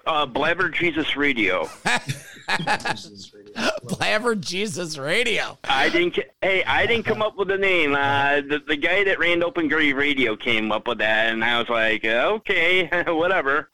[0.06, 1.68] Uh, Blabber Jesus Radio.
[3.84, 5.58] Blabber Jesus Radio.
[5.64, 6.18] I didn't.
[6.42, 7.94] Hey, I didn't come up with the name.
[7.94, 11.58] Uh, the the guy that ran Open Grave Radio came up with that, and I
[11.58, 13.70] was like, okay, whatever.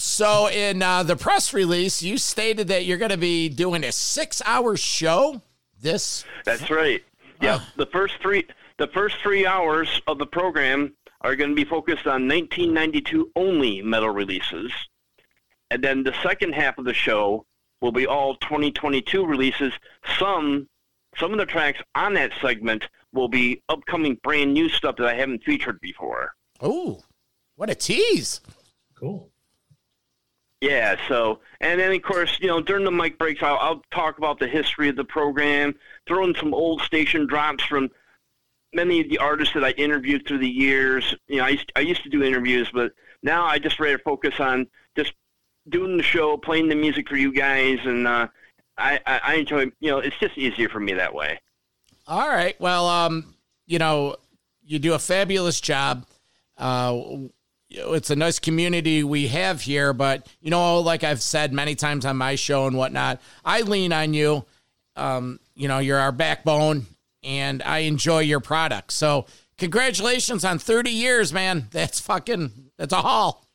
[0.00, 3.92] So, in uh, the press release, you stated that you're going to be doing a
[3.92, 5.42] six-hour show.
[5.78, 7.02] This, That's right.
[7.42, 11.64] Yeah, the first three the first three hours of the program are going to be
[11.64, 14.70] focused on 1992 only metal releases,
[15.70, 17.46] and then the second half of the show
[17.80, 19.72] will be all 2022 releases.
[20.18, 20.68] Some
[21.16, 25.14] some of the tracks on that segment will be upcoming brand new stuff that I
[25.14, 26.34] haven't featured before.
[26.60, 27.00] Oh,
[27.56, 28.42] what a tease!
[28.94, 29.29] Cool.
[30.60, 34.18] Yeah, so and then of course, you know, during the mic breaks, I'll, I'll talk
[34.18, 35.74] about the history of the program,
[36.06, 37.90] throw in some old station drops from
[38.74, 41.14] many of the artists that I interviewed through the years.
[41.28, 42.92] You know, I used, I used to do interviews, but
[43.22, 45.14] now I just rather focus on just
[45.68, 48.28] doing the show, playing the music for you guys, and uh,
[48.76, 49.66] I, I, I enjoy.
[49.80, 51.40] You know, it's just easier for me that way.
[52.06, 52.58] All right.
[52.60, 53.34] Well, um,
[53.66, 54.16] you know,
[54.64, 56.06] you do a fabulous job.
[56.58, 57.00] Uh,
[57.70, 62.04] it's a nice community we have here, but you know, like I've said many times
[62.04, 64.44] on my show and whatnot, I lean on you.
[64.96, 66.86] Um, you know, you're our backbone,
[67.22, 68.92] and I enjoy your product.
[68.92, 71.68] So, congratulations on 30 years, man.
[71.70, 73.46] That's fucking that's a haul.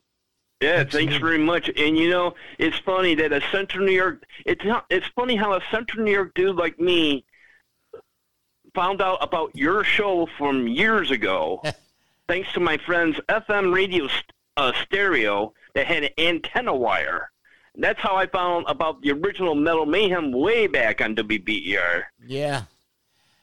[0.62, 1.70] Yeah, thanks very much.
[1.76, 4.24] And you know, it's funny that a Central New York.
[4.46, 7.26] It's not, it's funny how a Central New York dude like me
[8.74, 11.62] found out about your show from years ago,
[12.28, 17.32] thanks to my friend's FM radio st- uh, stereo that had an antenna wire.
[17.78, 22.04] That's how I found about the original Metal Mayhem way back on WBER.
[22.26, 22.64] Yeah.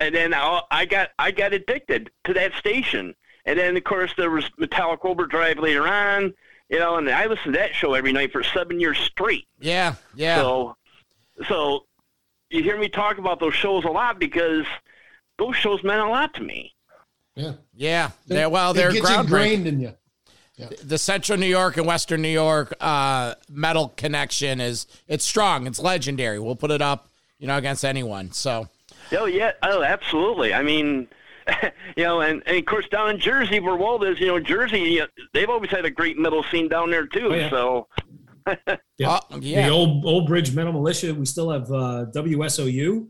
[0.01, 3.15] And then I, I got I got addicted to that station.
[3.45, 6.33] And then of course there was Metallic Overdrive later on,
[6.71, 9.47] you know, and I listened to that show every night for seven years straight.
[9.61, 9.97] Yeah.
[10.15, 10.37] Yeah.
[10.37, 10.77] So,
[11.47, 11.87] so
[12.51, 14.65] you hear me talk about those shows a lot because
[15.39, 16.75] those shows meant a lot to me.
[17.35, 17.53] Yeah.
[17.75, 18.11] yeah.
[18.27, 19.95] They're, well, they're it gets ingrained in you.
[20.83, 25.67] the Central New York and Western New York uh, metal connection is it's strong.
[25.67, 26.39] It's legendary.
[26.39, 28.33] We'll put it up, you know, against anyone.
[28.33, 28.69] So
[29.13, 30.55] Oh yeah, oh absolutely.
[30.55, 31.09] I mean,
[31.97, 34.81] you know, and, and of course down in Jersey where Walt is, you know, Jersey,
[34.81, 37.33] you know, they've always had a great metal scene down there too.
[37.33, 37.51] Oh, yeah.
[37.51, 37.89] So
[38.99, 39.09] Yeah.
[39.11, 39.67] Uh, yeah.
[39.67, 41.15] The old Old Bridge Metal Militia.
[41.15, 43.09] We still have uh, WSOU.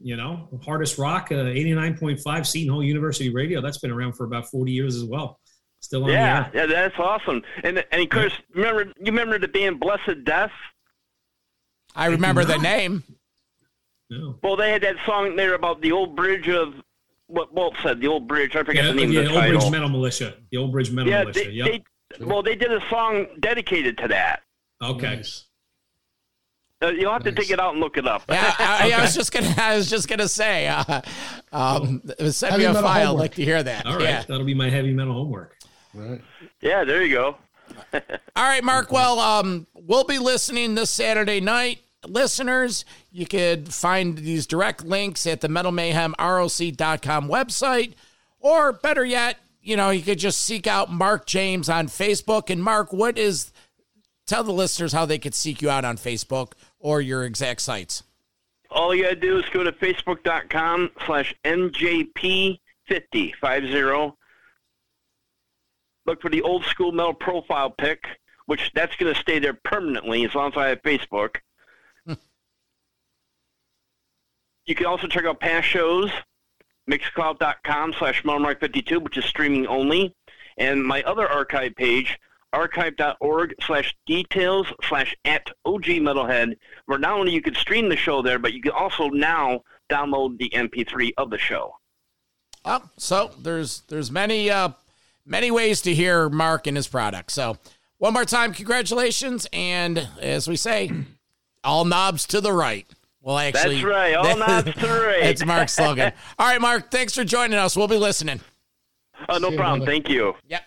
[0.00, 3.60] You know, hardest rock, uh, eighty nine point five Seton Hall University Radio.
[3.60, 5.40] That's been around for about forty years as well.
[5.80, 6.66] Still on yeah, the air.
[6.68, 7.42] yeah, that's awesome.
[7.64, 10.52] And and of course, remember you remember the band Blessed Death?
[11.94, 13.02] I remember the name.
[14.10, 14.38] No.
[14.42, 16.74] Well, they had that song there about the old bridge of
[17.26, 18.56] what Walt said, the old bridge.
[18.56, 19.58] I forget Yeah, the name yeah, of the Old title.
[19.60, 20.34] Bridge Metal Militia.
[20.50, 21.40] The Old Bridge Metal yeah, Militia.
[21.44, 21.66] they, Yep.
[22.18, 24.42] they, well, they did a song dedicated to that.
[24.82, 25.16] okay.
[25.16, 25.44] Nice.
[26.80, 27.46] Uh, you'll have to Nice.
[27.46, 28.22] dig it out and look it up.
[28.28, 29.52] Yeah, I, I was just gonna.
[29.58, 30.68] I was just gonna say.
[30.68, 31.00] Uh,
[31.52, 32.86] um, send me a metal file.
[32.86, 33.20] I'd homework.
[33.22, 33.84] like to hear that.
[33.86, 34.02] All right.
[34.04, 34.22] Yeah.
[34.28, 35.56] That'll be my heavy metal homework.
[35.94, 36.20] Right.
[36.60, 37.36] yeah, there you go.
[37.92, 38.00] All
[38.36, 38.92] right, Mark.
[38.92, 41.80] Well, um, we'll be listening this Saturday night.
[42.06, 47.94] Listeners, you could find these direct links at the metalmayhemroc.com website,
[48.40, 52.50] or better yet, you know, you could just seek out Mark James on Facebook.
[52.50, 53.52] And Mark, what is?
[54.28, 58.02] Tell the listeners how they could seek you out on Facebook or your exact sites.
[58.70, 63.34] All you gotta do is go to facebook.com slash NJP50, 50.
[66.04, 68.04] Look for the old school metal profile pic,
[68.44, 71.36] which that's gonna stay there permanently as long as I have Facebook.
[74.66, 76.10] you can also check out past shows,
[76.90, 80.14] mixcloud.com slash metalmark52, which is streaming only,
[80.58, 82.18] and my other archive page,
[82.52, 86.56] archive.org slash details slash at OG Metalhead,
[86.86, 90.38] where not only you can stream the show there, but you can also now download
[90.38, 91.74] the MP3 of the show.
[92.64, 94.70] Oh, so there's there's many uh
[95.24, 97.30] many ways to hear Mark and his product.
[97.30, 97.56] So
[97.98, 100.90] one more time, congratulations, and as we say,
[101.64, 102.86] all knobs to the right.
[103.20, 105.20] Well, actually, That's right, all knobs to the right.
[105.22, 106.12] That's Mark's slogan.
[106.38, 107.76] All right, Mark, thanks for joining us.
[107.76, 108.40] We'll be listening.
[109.28, 109.80] Oh, no See you, problem.
[109.80, 109.90] brother.
[109.92, 110.34] Thank you.
[110.48, 110.62] Yep.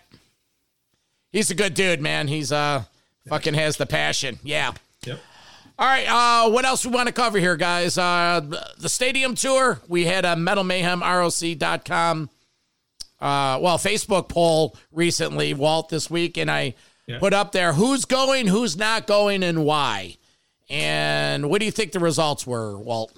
[1.31, 2.27] He's a good dude, man.
[2.27, 2.83] He's uh
[3.27, 4.39] fucking has the passion.
[4.43, 4.73] Yeah.
[5.05, 5.19] Yep.
[5.79, 7.97] All right, uh, what else we want to cover here, guys?
[7.97, 8.41] Uh,
[8.77, 9.79] the stadium tour.
[9.87, 12.29] We had a metalmayhemroc.com,
[13.19, 16.75] uh, well, Facebook poll recently, Walt, this week, and I
[17.07, 17.17] Yeah.
[17.17, 20.17] put up there who's going, who's not going, and why.
[20.69, 23.11] And what do you think the results were, Walt?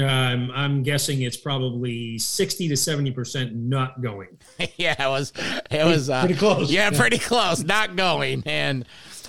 [0.00, 4.38] Um, I'm guessing it's probably 60 to 70% not going.
[4.76, 5.32] yeah, it was,
[5.70, 6.70] it was uh, pretty close.
[6.70, 6.98] Yeah, Yeah.
[6.98, 7.62] pretty close.
[7.62, 8.84] Not going, and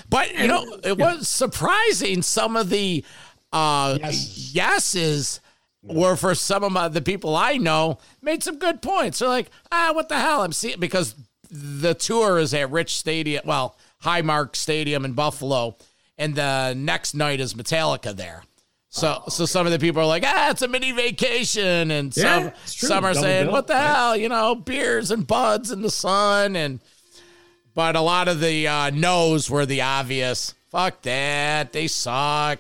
[0.10, 2.22] but you know, it was surprising.
[2.22, 3.04] Some of the
[3.54, 4.54] uh, Yes.
[4.56, 5.40] yeses
[5.84, 9.20] were for some of my, the people I know made some good points.
[9.20, 10.42] They're like, ah, what the hell?
[10.42, 11.14] I'm seeing because
[11.52, 15.78] the tour is at Rich Stadium, well, Highmark Stadium in Buffalo,
[16.18, 18.44] and the next night is Metallica there.
[18.96, 22.24] So, so some of the people are like, ah, it's a mini vacation, and Yeah,
[22.40, 23.94] some it's some are Double saying, bill, what the right?
[23.94, 26.80] hell, you know, beers and buds in the sun, and
[27.74, 30.54] but a lot of the uh, no's were the obvious.
[30.70, 32.60] Fuck that, they suck.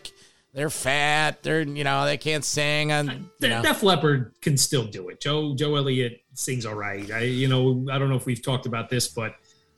[0.53, 1.41] they're fat.
[1.41, 2.91] They're you know they can't sing.
[2.91, 3.61] And De- know.
[3.61, 5.21] Def Leppard can still do it.
[5.21, 7.09] Joe Joe Elliott sings all right.
[7.11, 9.35] I you know I don't know if we've talked about this, but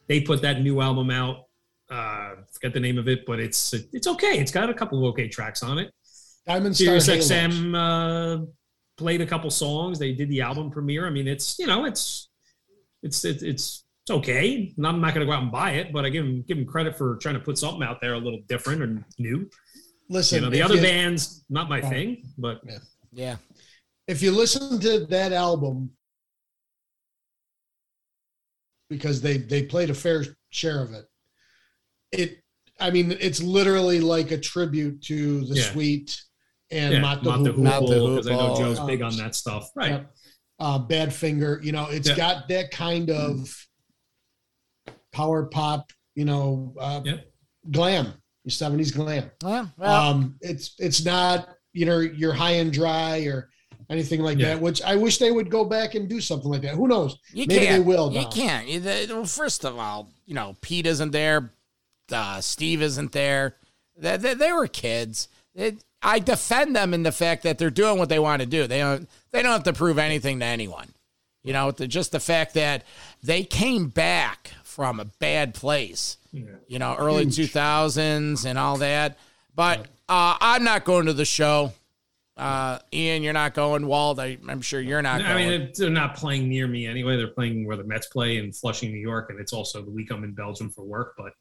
[0.07, 1.45] they put that new album out.
[1.87, 4.39] Uh, forget the name of it, but it's it's okay.
[4.39, 5.91] It's got a couple of okay tracks on it.
[6.47, 7.53] Diamond Star Sirius Halos.
[7.53, 7.75] XM
[8.41, 8.45] uh,
[8.97, 9.99] played a couple songs.
[9.99, 11.05] They did the album premiere.
[11.07, 12.29] I mean, it's you know it's
[13.03, 14.73] it's it's it's, it's okay.
[14.77, 16.57] And I'm not going to go out and buy it, but I give him give
[16.57, 19.49] him credit for trying to put something out there a little different and new.
[20.09, 22.61] Listen, you know, the other you- bands not my thing, but
[23.11, 23.35] yeah.
[24.07, 25.91] if you listen to that album
[28.89, 31.05] because they they played a fair share of it
[32.13, 32.37] it
[32.79, 35.63] i mean it's literally like a tribute to the Yeah.
[35.71, 36.21] sweet
[36.71, 37.57] and yeah, Mott the Mott the Hoople.
[37.57, 39.91] Mott the Hoople, because I know Joe's Um, big on that stuff, right?
[39.91, 40.11] Yep.
[40.59, 42.15] uh badfinger you know it's Yeah.
[42.15, 43.53] got that kind of
[45.11, 47.31] power pop you know uh Yep.
[47.71, 48.05] glam
[48.43, 53.19] your 70s glam Well, well, um it's it's not you know you're high and dry
[53.25, 53.49] or
[53.89, 54.49] anything like Yeah.
[54.55, 57.17] that which i wish they would go back and do something like that who knows
[57.33, 57.83] you maybe can't.
[57.83, 59.09] they will You can't.
[59.09, 61.51] Well, first of all, you know Pete isn't there.
[62.11, 63.55] Uh, Steve isn't there.
[63.97, 65.27] They, they, they were kids.
[65.55, 68.67] It, I defend them in the fact that they're doing what they want to do.
[68.67, 69.09] They don't.
[69.31, 70.87] They don't have to prove anything to anyone.
[71.43, 72.83] You know, the, just the fact that
[73.23, 76.17] they came back from a bad place.
[76.67, 79.17] You know, early two thousands and all that.
[79.55, 81.73] But uh, I'm not going to the show.
[82.35, 83.87] Uh, Ian, you're not going.
[83.87, 85.49] Wald, I, I'm sure you're not I going.
[85.49, 87.17] mean, they're not playing near me anyway.
[87.17, 90.11] They're playing where the Mets play in Flushing, New York, and it's also the week
[90.11, 91.15] I'm in Belgium for work.
[91.17, 91.33] But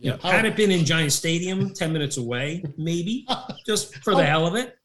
[0.00, 3.26] you know, had it been in Giant Stadium, ten minutes away, maybe
[3.66, 4.76] just for the hell of it.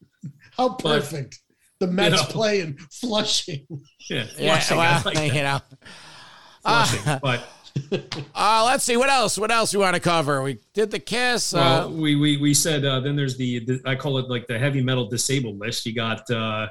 [0.56, 1.40] How perfect.
[1.78, 2.22] The Mets know.
[2.28, 3.66] play in Flushing.
[4.08, 5.60] Yeah, yeah, well, like you know.
[6.62, 7.18] Flushing.
[7.20, 7.48] but
[8.34, 9.36] Uh, let's see what else.
[9.36, 10.42] What else we want to cover?
[10.42, 11.52] We did the kiss.
[11.52, 14.46] well, Uh, we we we said uh, then there's the, the I call it like
[14.46, 15.84] the heavy metal disabled list.
[15.86, 16.68] You got uh,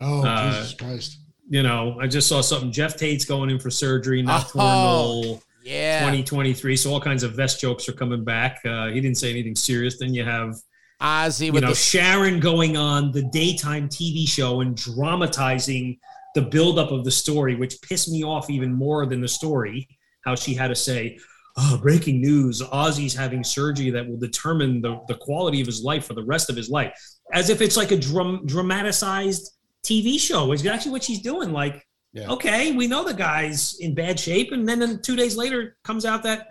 [0.00, 1.18] Oh, Uh, Jesus Christ.
[1.48, 2.70] you know I just saw something.
[2.72, 5.42] Geoff Tate's going in for surgery Oh, nocturnal.
[5.66, 6.76] Yeah, 2023.
[6.76, 8.60] So all kinds of vest jokes are coming back.
[8.64, 9.98] Uh, he didn't say anything serious.
[9.98, 10.54] Then you have
[11.00, 15.98] Ozzy you with know the Sharon going on the daytime TV show and dramatizing
[16.34, 19.88] the buildup of the story, which pissed me off even more than the story.
[20.24, 21.18] How she had to say,
[21.56, 26.06] oh, "Breaking news: Ozzy's having surgery that will determine the, the quality of his life
[26.06, 26.92] for the rest of his life,"
[27.32, 29.52] as if it's like a dram- dramatized
[29.84, 30.52] TV show.
[30.52, 31.52] Is actually what she's doing.
[31.52, 31.85] Like,
[32.16, 32.30] Yeah.
[32.30, 35.72] okay, we know the guy's in bad shape, and then, then two days later it
[35.84, 36.48] comes out that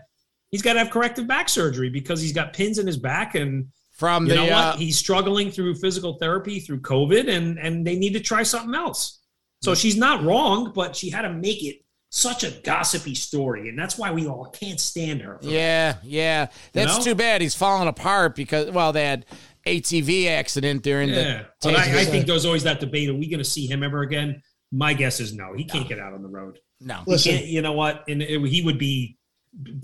[0.52, 3.68] he's got to have corrective back surgery because he's got pins in his back and
[3.92, 4.80] from you the know uh, what?
[4.80, 9.22] He's struggling through physical therapy through COVID, and and they need to try something else.
[9.64, 11.78] So she's not wrong, but she had to make it
[12.12, 15.40] such a gossipy story, and that's why we all can't stand her.
[15.42, 16.48] yeah, yeah.
[16.74, 17.04] That's know?
[17.04, 17.42] too bad.
[17.42, 19.26] He's falling apart because well, they had
[19.66, 21.16] ATV accident during yeah.
[21.16, 21.48] the.
[21.62, 24.02] But I, I think there's always that debate: Are we going to see him ever
[24.02, 24.42] again?
[24.78, 25.54] My guess is no.
[25.54, 26.60] He can't get out on the road.
[26.82, 28.04] No, He Listen, can't, you know what?
[28.10, 29.18] And it, he would be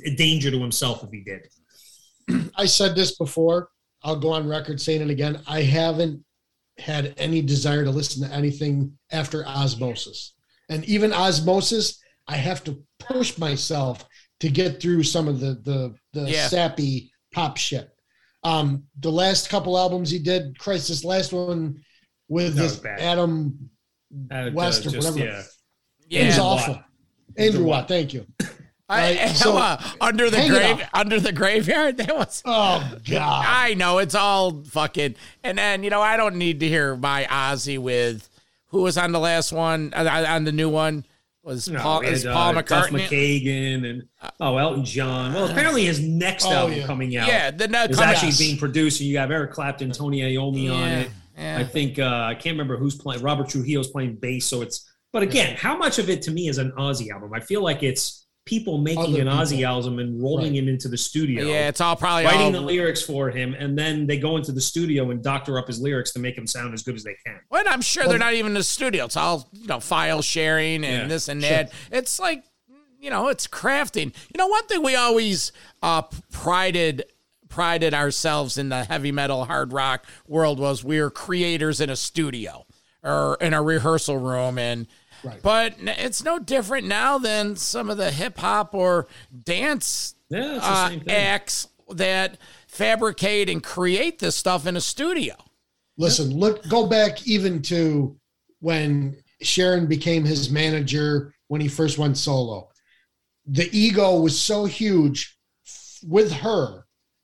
[0.05, 1.47] a danger to himself if he did.
[2.57, 3.69] I said this before.
[4.03, 5.41] I'll go on record saying it again.
[5.47, 6.23] I haven't
[6.77, 10.31] had any desire to listen to anything after Ozzmosis.
[10.69, 14.05] And even Ozzmosis, I have to push myself
[14.41, 16.47] to get through some of the the, the Yeah.
[16.47, 17.89] sappy pop shit.
[18.43, 21.81] Um, the last couple albums he did, Christ, this last one
[22.27, 22.99] with this bad.
[22.99, 23.69] Adam
[24.29, 25.19] Uh, West or just, whatever.
[26.09, 26.21] Yeah.
[26.21, 26.43] It was yeah.
[26.43, 26.59] Watt.
[26.59, 26.83] awful.
[27.37, 27.79] Andrew Watt.
[27.81, 28.25] Watt, thank you.
[28.89, 31.97] I, Right, so- uh, under the grave, under the graveyard.
[31.97, 32.41] That was.
[32.45, 33.45] Oh God.
[33.47, 35.15] I know it's all fucking.
[35.43, 38.27] And then you know I don't need to hear my Ozzy with
[38.67, 41.05] who was on the last one uh, on the new one
[41.43, 43.07] was No, Paul, we had, is uh, Paul Duff McCartney.
[43.07, 44.03] McKagan and
[44.41, 45.33] oh Elton John.
[45.33, 46.85] Well, apparently his next Oh, album yeah.
[46.85, 48.37] coming out Yeah, the no, is actually out.
[48.39, 48.99] being produced.
[48.99, 51.09] And you have Eric Clapton, Tony Iommi on it.
[51.41, 51.57] Yeah.
[51.59, 53.21] I think uh, I can't remember who's playing.
[53.21, 54.45] Robert Trujillo's playing bass.
[54.45, 54.87] So it's.
[55.13, 57.31] But again, how much of it to me is an Ozzy album?
[57.33, 59.65] I feel like it's people making Other an Ozzy people.
[59.65, 60.55] album and rolling Right.
[60.63, 61.43] him into the studio.
[61.45, 62.51] Yeah, it's all probably Writing all.
[62.53, 65.81] the lyrics for him, and then they go into the studio and doctor up his
[65.81, 67.39] lyrics to make him sound as good as they can.
[67.49, 69.05] Well, I'm sure they're not even in the studio.
[69.05, 71.71] It's all you know, file sharing and Yeah, this and that.
[71.91, 72.43] It's like
[72.99, 74.13] you know, it's crafting.
[74.33, 75.51] You know, one thing we always
[75.83, 77.03] uh, prided
[77.51, 81.95] prided ourselves in the heavy metal hard rock world was we were creators in a
[81.95, 82.65] studio
[83.03, 84.87] or in a rehearsal room and.
[85.23, 85.39] Right.
[85.43, 89.05] But it's no different now than some of the hip hop or
[89.43, 95.35] dance Yeah, uh, acts that fabricate and create this stuff in a studio.
[95.95, 98.17] Listen, look, go back even to
[98.61, 102.69] when Sharon became his manager when he first went solo.
[103.45, 105.37] The ego was so huge
[105.67, 106.80] f- with her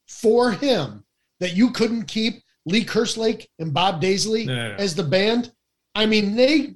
[0.08, 1.04] for him
[1.40, 4.76] that you couldn't keep Lee Kerslake and Bob Daisley No, no, no.
[4.76, 5.52] as the band.
[5.96, 6.76] I mean, they,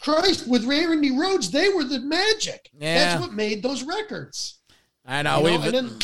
[0.00, 2.70] Christ, with Randy Rhoads, they were the magic.
[2.78, 2.94] Yeah.
[2.94, 4.58] That's what made those records.
[5.04, 5.38] I know.
[5.46, 5.98] You know, and then,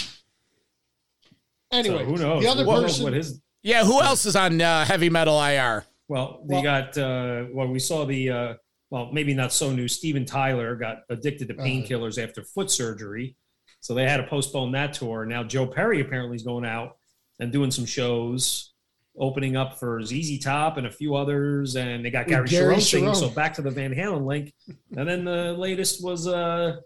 [1.73, 2.43] anyway, So who knows?
[2.43, 5.41] the other Who knows person, what his yeah, who else is on uh, Heavy Metal
[5.43, 5.85] IR?
[6.09, 8.55] Well, Well- got uh, well, we saw the uh,
[8.91, 9.89] well, maybe not so new.
[9.89, 11.63] Steven Tyler got addicted to Uh.
[11.65, 13.37] painkillers after foot surgery,
[13.87, 15.25] so they had to postpone that tour.
[15.25, 16.97] Now Joe Perry apparently is going out
[17.39, 18.73] and doing some shows,
[19.17, 22.81] opening up for ZZ Top and a few others, and they got Gary, Gary Cherone
[22.83, 23.15] singing.
[23.15, 24.53] So back to the Van Halen link,
[24.97, 26.27] and then the latest was.
[26.27, 26.77] Uh,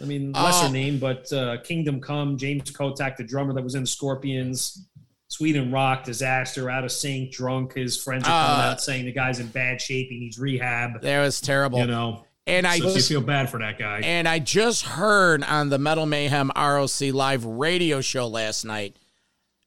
[0.00, 0.70] I mean, lesser Oh.
[0.70, 4.86] name, but uh, Kingdom Come, James Kottak, the drummer that was in the Scorpions,
[5.28, 7.74] Sweden Rock, Disaster, Out of Sync, Drunk.
[7.74, 10.08] His friends are coming Uh, out saying the guy's in bad shape.
[10.08, 11.00] He needs rehab.
[11.02, 11.80] That was terrible.
[11.80, 14.00] You know, and I so you feel bad for that guy.
[14.02, 18.96] and I just heard on the Metal Mayhem ROC live radio show last night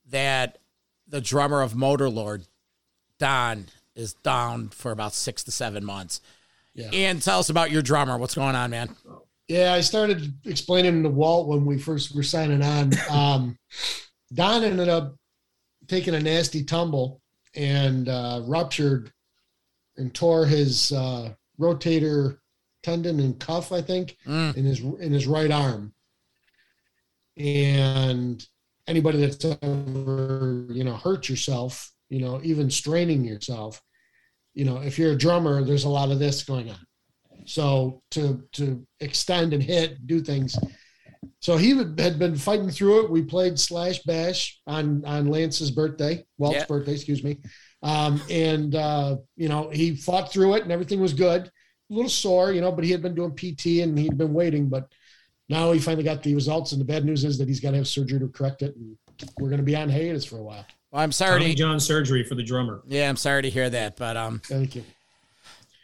[0.09, 0.57] that
[1.07, 2.47] the drummer of Motorlord,
[3.19, 6.21] Don, is down for about six to seven months.
[6.73, 6.89] Yeah.
[6.93, 8.17] And tell us about your drummer.
[8.17, 8.95] What's going on, man?
[9.47, 12.93] Yeah, I started explaining to Walt when we first were signing on.
[13.09, 13.57] Um,
[14.33, 15.15] Don ended up
[15.87, 17.21] taking a nasty tumble
[17.53, 19.11] and uh, ruptured
[19.97, 22.37] and tore his uh, rotator
[22.83, 24.55] tendon and cuff, I think, Mm.
[24.57, 25.93] in his in his right arm.
[27.37, 28.45] And
[28.87, 33.81] anybody that's ever you know hurt yourself, you know, even straining yourself,
[34.53, 36.79] you know, if you're a drummer, there's a lot of this going on.
[37.45, 40.57] So to to extend and hit, do things.
[41.39, 43.11] So he had been fighting through it.
[43.11, 46.65] We played slash bash on on Lance's birthday, Walt's Yeah.
[46.65, 47.37] birthday, excuse me.
[47.83, 51.49] Um, and uh, you know he fought through it, and everything was good.
[51.91, 54.69] A little sore, you know, but he had been doing PT and he'd been waiting.
[54.69, 54.87] But
[55.49, 57.77] now he finally got the results, and the bad news is that he's got to
[57.77, 58.75] have surgery to correct it.
[58.77, 58.97] And
[59.39, 60.65] we're going to be on hiatus for a while.
[60.91, 61.39] Well, I'm sorry.
[61.39, 62.81] Tommy To, John surgery for the drummer.
[62.87, 63.97] yeah, I'm sorry to hear that.
[63.97, 64.83] But um, Thank you.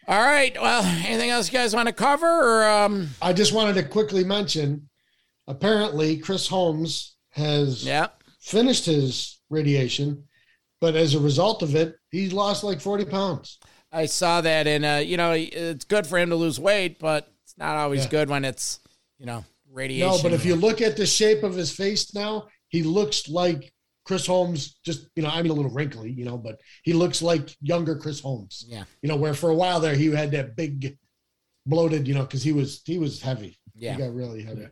[0.07, 0.55] all right.
[0.59, 2.25] Well, anything else you guys want to cover?
[2.27, 4.89] Or um, I just wanted to quickly mention.
[5.47, 8.07] Apparently, Chris Holmes has yeah.
[8.39, 10.23] finished his radiation,
[10.82, 13.59] but as a result of it, he's lost like 40 pounds.
[13.91, 17.32] I saw that, and uh, you know, it's good for him to lose weight, but
[17.43, 18.09] it's not always Yeah.
[18.11, 18.80] good when it's
[19.17, 20.15] you know radiation.
[20.17, 23.71] No, but if you look at the shape of his face now, he looks like
[24.05, 27.21] Chris Holmes, just, you know, I mean, a little wrinkly, you know, but he looks
[27.21, 28.65] like younger Chris Holmes.
[28.67, 28.84] Yeah.
[29.01, 30.97] You know, where for a while there, he had that big
[31.65, 33.59] bloated, you know, because he was, he was heavy.
[33.75, 34.67] yeah, He got really heavy.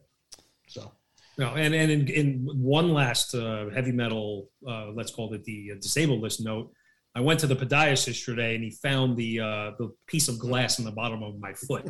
[0.68, 0.92] So,
[1.38, 5.72] No, and and in, in one last uh, heavy metal, uh, let's call it the
[5.74, 6.72] uh, disabled list note.
[7.18, 10.80] I went to the podiatrist today, and he found the uh, the piece of glass
[10.80, 11.86] in the bottom of my foot,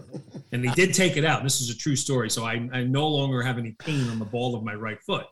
[0.52, 1.44] and they did take it out.
[1.44, 4.26] This is a true story, so I, I no longer have any pain on the
[4.26, 5.26] ball of my right foot.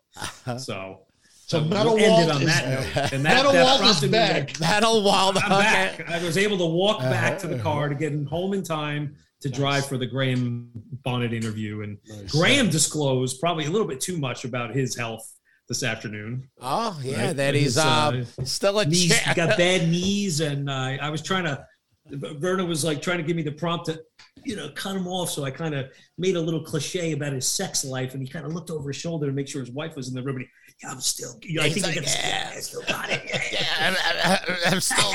[0.57, 1.01] So,
[1.45, 3.13] so we'll Metal end Walt it on is, that note.
[3.13, 4.53] And that, Metal that Walt is me to- back.
[4.53, 5.37] that'll wild.
[5.37, 5.95] I'm Okay.
[6.05, 6.09] back.
[6.09, 9.49] I was able to walk back to the car to get home in time to
[9.49, 10.69] drive for the Graham
[11.03, 11.81] Bonnet interview.
[11.83, 12.31] And Nice.
[12.31, 15.29] Graham disclosed probably a little bit too much about his health
[15.69, 16.49] this afternoon.
[16.61, 17.35] Oh yeah, Right.
[17.35, 21.43] that he's uh, uh, still a Knees, got bad knees, and uh, I was trying
[21.43, 21.65] to.
[22.09, 23.97] Verna was like trying to give me the prompt to,
[24.43, 25.29] you know, cut him off.
[25.29, 28.45] So I kind of made a little cliche about his sex life, and he kind
[28.45, 30.35] of looked over his shoulder to make sure his wife was in the room.
[30.37, 30.49] And he,
[30.87, 31.37] I'm still.
[31.41, 32.51] You know, I think like, he got yeah.
[32.55, 33.21] I still got it.
[33.53, 35.11] Yeah, I'm, I'm- I'm still,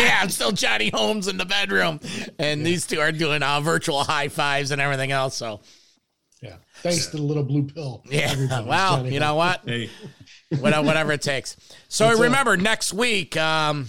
[0.00, 2.00] yeah, I'm still Johnny Holmes in the bedroom,
[2.38, 5.34] and these two are doing uh, virtual high fives and everything else.
[5.36, 5.60] So,
[6.42, 6.56] Yeah.
[6.82, 8.02] Thanks to the little blue pill.
[8.10, 9.62] yeah, Everybody, well, Johnny you know what?
[9.66, 9.90] Hey,
[10.60, 11.56] Whatever, whatever it takes.
[11.88, 12.22] So That's it.
[12.22, 13.88] remember, next week, um,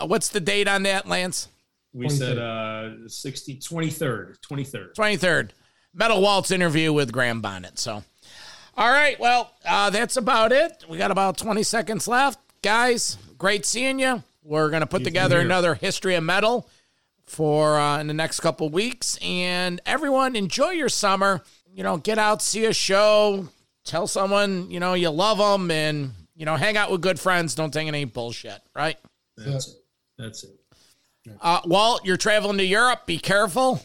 [0.00, 1.48] uh, what's the date on that, Lance?
[1.92, 4.94] we said uh, 60, 23rd, 23rd.
[4.94, 5.50] 23rd.
[5.94, 7.78] Metal Waltz interview with Graham Bonnet.
[7.78, 8.02] So,
[8.76, 9.18] all right.
[9.18, 10.84] Well, uh, that's about it.
[10.88, 12.38] We got about 20 seconds left.
[12.62, 14.22] Guys, great seeing you.
[14.42, 16.68] We're going to put together another history of metal
[17.24, 19.18] for uh, in the next couple weeks.
[19.22, 21.42] And everyone, enjoy your summer.
[21.72, 23.48] You know, get out, see a show,
[23.84, 27.54] tell someone, you know, you love them, and, you know, hang out with good friends.
[27.54, 28.96] Don't take any bullshit, right?
[29.36, 29.74] That's it.
[30.18, 30.50] That's it.
[31.40, 33.06] Uh, Walt, you're traveling to Europe.
[33.06, 33.84] Be careful.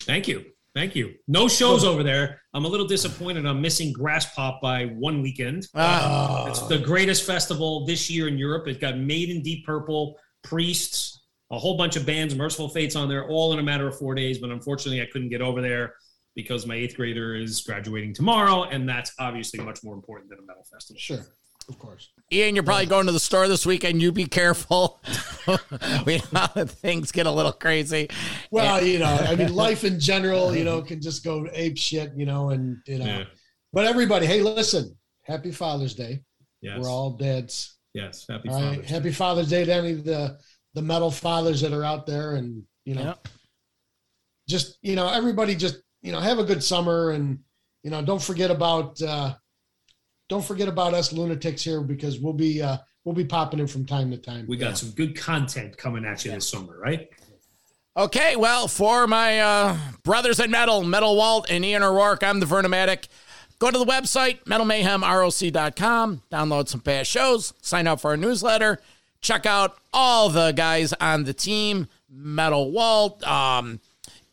[0.00, 0.46] Thank you.
[0.74, 1.14] Thank you.
[1.26, 2.40] No shows over there.
[2.54, 3.44] I'm a little disappointed.
[3.44, 5.66] I'm missing Graspop by one weekend.
[5.74, 8.68] Uh, It's the greatest festival this year in Europe.
[8.68, 13.28] It's got Maiden Deep Purple, Priests, a whole bunch of bands, Mercyful Fates on there,
[13.28, 14.38] all in a matter of four days.
[14.38, 15.94] But unfortunately, I couldn't get over there
[16.36, 20.42] because my eighth grader is graduating tomorrow, and that's obviously much more important than a
[20.42, 21.00] metal festival.
[21.00, 21.26] Sure.
[21.70, 22.10] Of course.
[22.32, 24.02] Ian, you're probably going to the store this weekend.
[24.02, 25.00] You be careful.
[26.04, 28.08] we know things get a little crazy.
[28.50, 32.12] Well, you know, I mean, life in general, you know, can just go ape shit,
[32.16, 33.04] you know, and you know.
[33.04, 33.24] Yeah.
[33.72, 36.22] But everybody, hey, listen, happy Father's Day.
[36.60, 36.80] Yes.
[36.80, 37.76] We're all dads.
[37.94, 38.86] Yes, happy All Father's right.
[38.86, 38.94] Day.
[38.94, 40.36] Happy Father's Day to any of the
[40.74, 43.28] the metal fathers that are out there, and you know, Yep.
[44.48, 47.38] just you know, everybody just you know, have a good summer, and
[47.84, 49.34] you know, don't forget about uh
[50.30, 53.84] don't forget about us lunatics here because we'll be uh we'll be popping in from
[53.84, 54.46] time to time.
[54.48, 57.10] We got some good content coming at you this summer, right?
[57.96, 62.46] Okay, well, for my uh, brothers in metal, Metal Walt and Ian O'Rourke, I'm the
[62.46, 63.08] Vernomatic.
[63.58, 68.80] Go to the website, metalmayhemroc.com, download some past shows, sign up for our newsletter,
[69.20, 73.80] check out all the guys on the team, Metal Walt, um,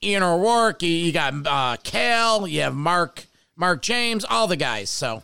[0.03, 3.25] Ian O'Rourke, you you got uh, Cal, you have Mark,
[3.55, 4.91] Mark James, all the guys.
[4.91, 5.23] So,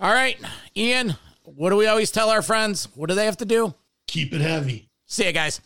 [0.00, 0.38] all right,
[0.76, 2.88] Ian, what do we always tell our friends?
[2.94, 3.74] What do they have to do?
[4.06, 4.88] Keep it heavy.
[5.06, 5.60] See you guys.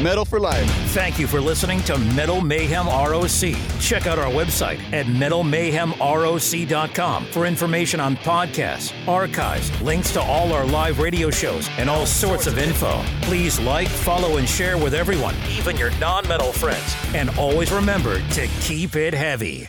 [0.00, 0.66] Metal for life.
[0.92, 3.54] Thank you for listening to Metal Mayhem ROC.
[3.80, 10.64] Check out our website at metalmayhemroc.com for information on podcasts, archives, links to all our
[10.64, 13.02] live radio shows, and all sorts of info.
[13.20, 16.96] Please like, follow, and share with everyone, even your non metal friends.
[17.14, 19.68] And always remember to keep it heavy.